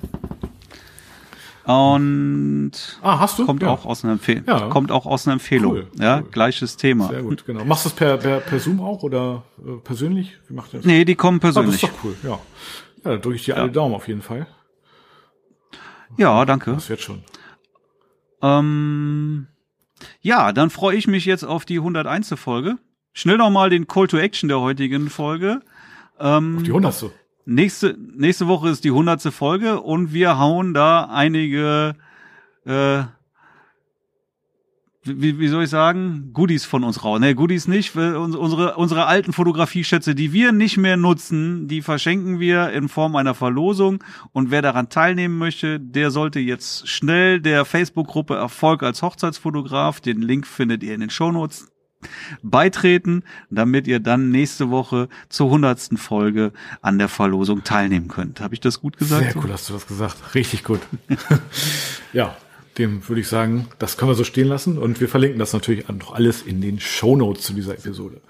[1.64, 2.72] Und
[3.02, 3.44] ah, hast du?
[3.44, 3.68] kommt ja.
[3.68, 4.44] auch aus einer Empfehlung.
[4.46, 4.68] Ja.
[4.68, 5.72] Kommt auch aus einer Empfehlung.
[5.72, 6.28] Cool, ja, cool.
[6.30, 7.08] gleiches Thema.
[7.08, 7.64] Sehr gut, genau.
[7.66, 10.38] Machst du das per, per, per Zoom auch oder äh, persönlich?
[10.48, 10.86] Wie macht ihr das?
[10.86, 11.84] Nee, die kommen persönlich.
[11.84, 12.38] Ah, das ist doch cool, ja.
[13.04, 13.62] Ja, da drücke ich dir ja.
[13.62, 14.46] alle Daumen auf jeden Fall.
[16.16, 16.72] Ja, danke.
[16.72, 17.22] Das wird schon.
[18.42, 19.46] Ähm,
[20.20, 22.34] ja, dann freue ich mich jetzt auf die 101.
[22.36, 22.78] Folge.
[23.12, 25.60] Schnell noch mal den Call to Action der heutigen Folge.
[26.18, 27.10] Ähm, auf die 100.
[27.46, 29.22] Nächste, nächste Woche ist die 100.
[29.32, 31.94] Folge und wir hauen da einige
[32.64, 33.04] äh,
[35.06, 37.20] wie, wie soll ich sagen, Goodies von uns raus.
[37.20, 37.96] Ne, Goodies nicht.
[37.96, 43.34] Unsere, unsere alten Fotografieschätze, die wir nicht mehr nutzen, die verschenken wir in Form einer
[43.34, 44.02] Verlosung.
[44.32, 50.22] Und wer daran teilnehmen möchte, der sollte jetzt schnell der Facebook-Gruppe Erfolg als Hochzeitsfotograf, den
[50.22, 51.68] Link findet ihr in den Shownotes,
[52.42, 56.52] beitreten, damit ihr dann nächste Woche zur hundertsten Folge
[56.82, 58.40] an der Verlosung teilnehmen könnt.
[58.40, 59.32] Habe ich das gut gesagt?
[59.32, 60.34] Sehr cool hast du das gesagt.
[60.34, 60.80] Richtig gut.
[62.12, 62.36] ja,
[62.78, 65.88] dem würde ich sagen, das können wir so stehen lassen und wir verlinken das natürlich
[65.88, 68.20] noch alles in den Show Notes zu dieser Episode.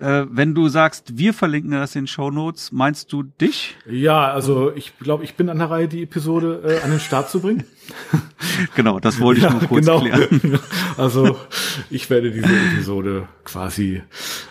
[0.00, 3.76] Äh, wenn du sagst, wir verlinken das in den Show Notes, meinst du dich?
[3.86, 7.28] Ja, also ich glaube, ich bin an der Reihe, die Episode äh, an den Start
[7.28, 7.64] zu bringen.
[8.74, 10.00] genau, das wollte ich ja, nur kurz genau.
[10.00, 10.58] klären.
[10.96, 11.36] also
[11.90, 14.02] ich werde diese Episode quasi,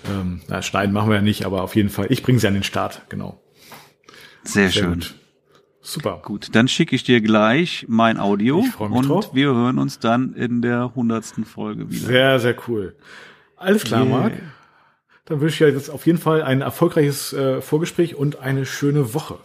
[0.07, 2.53] ähm, na, schneiden machen wir ja nicht, aber auf jeden Fall, ich bringe sie an
[2.53, 3.41] den Start, genau.
[4.43, 4.93] Sehr, Sehr schön.
[4.93, 5.15] Gut.
[5.89, 6.21] Super.
[6.23, 9.33] Gut, dann schicke ich dir gleich mein Audio ich mich und drauf.
[9.33, 12.05] wir hören uns dann in der hundertsten Folge wieder.
[12.05, 12.95] Sehr, sehr cool.
[13.57, 14.19] Alles klar, yeah.
[14.19, 14.33] Marc.
[15.25, 19.15] Dann wünsche ich dir jetzt auf jeden Fall ein erfolgreiches äh, Vorgespräch und eine schöne
[19.15, 19.39] Woche.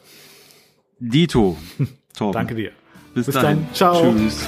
[0.98, 1.56] Dito.
[2.14, 2.34] Torben.
[2.34, 2.72] Danke dir.
[3.14, 3.66] Bis, Bis dann.
[3.72, 4.12] Ciao.
[4.12, 4.46] Tschüss.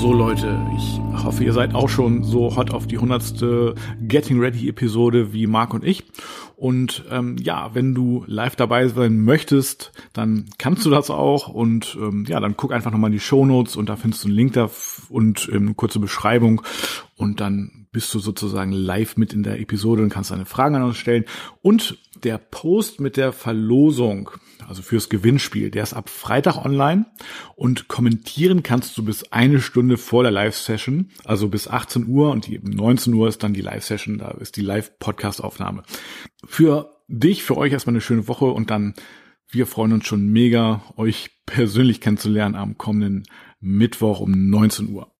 [0.00, 4.68] So Leute, ich hoffe, ihr seid auch schon so hot auf die hundertste Getting Ready
[4.68, 6.04] Episode wie Marc und ich.
[6.58, 11.46] Und ähm, ja, wenn du live dabei sein möchtest, dann kannst du das auch.
[11.46, 14.28] Und ähm, ja, dann guck einfach nochmal in die Show Notes und da findest du
[14.28, 14.68] einen Link da
[15.08, 16.62] und ähm, kurze Beschreibung.
[17.14, 20.82] Und dann bist du sozusagen live mit in der Episode und kannst deine Fragen an
[20.82, 21.26] uns stellen.
[21.62, 24.30] Und der Post mit der Verlosung,
[24.68, 27.06] also fürs Gewinnspiel, der ist ab Freitag online
[27.56, 32.46] und kommentieren kannst du bis eine Stunde vor der Live-Session, also bis 18 Uhr und
[32.46, 35.82] die 19 Uhr ist dann die Live-Session, da ist die Live-Podcast-Aufnahme.
[36.44, 38.94] Für dich, für euch erstmal eine schöne Woche und dann,
[39.48, 43.24] wir freuen uns schon mega, euch persönlich kennenzulernen am kommenden
[43.60, 45.10] Mittwoch um 19 Uhr.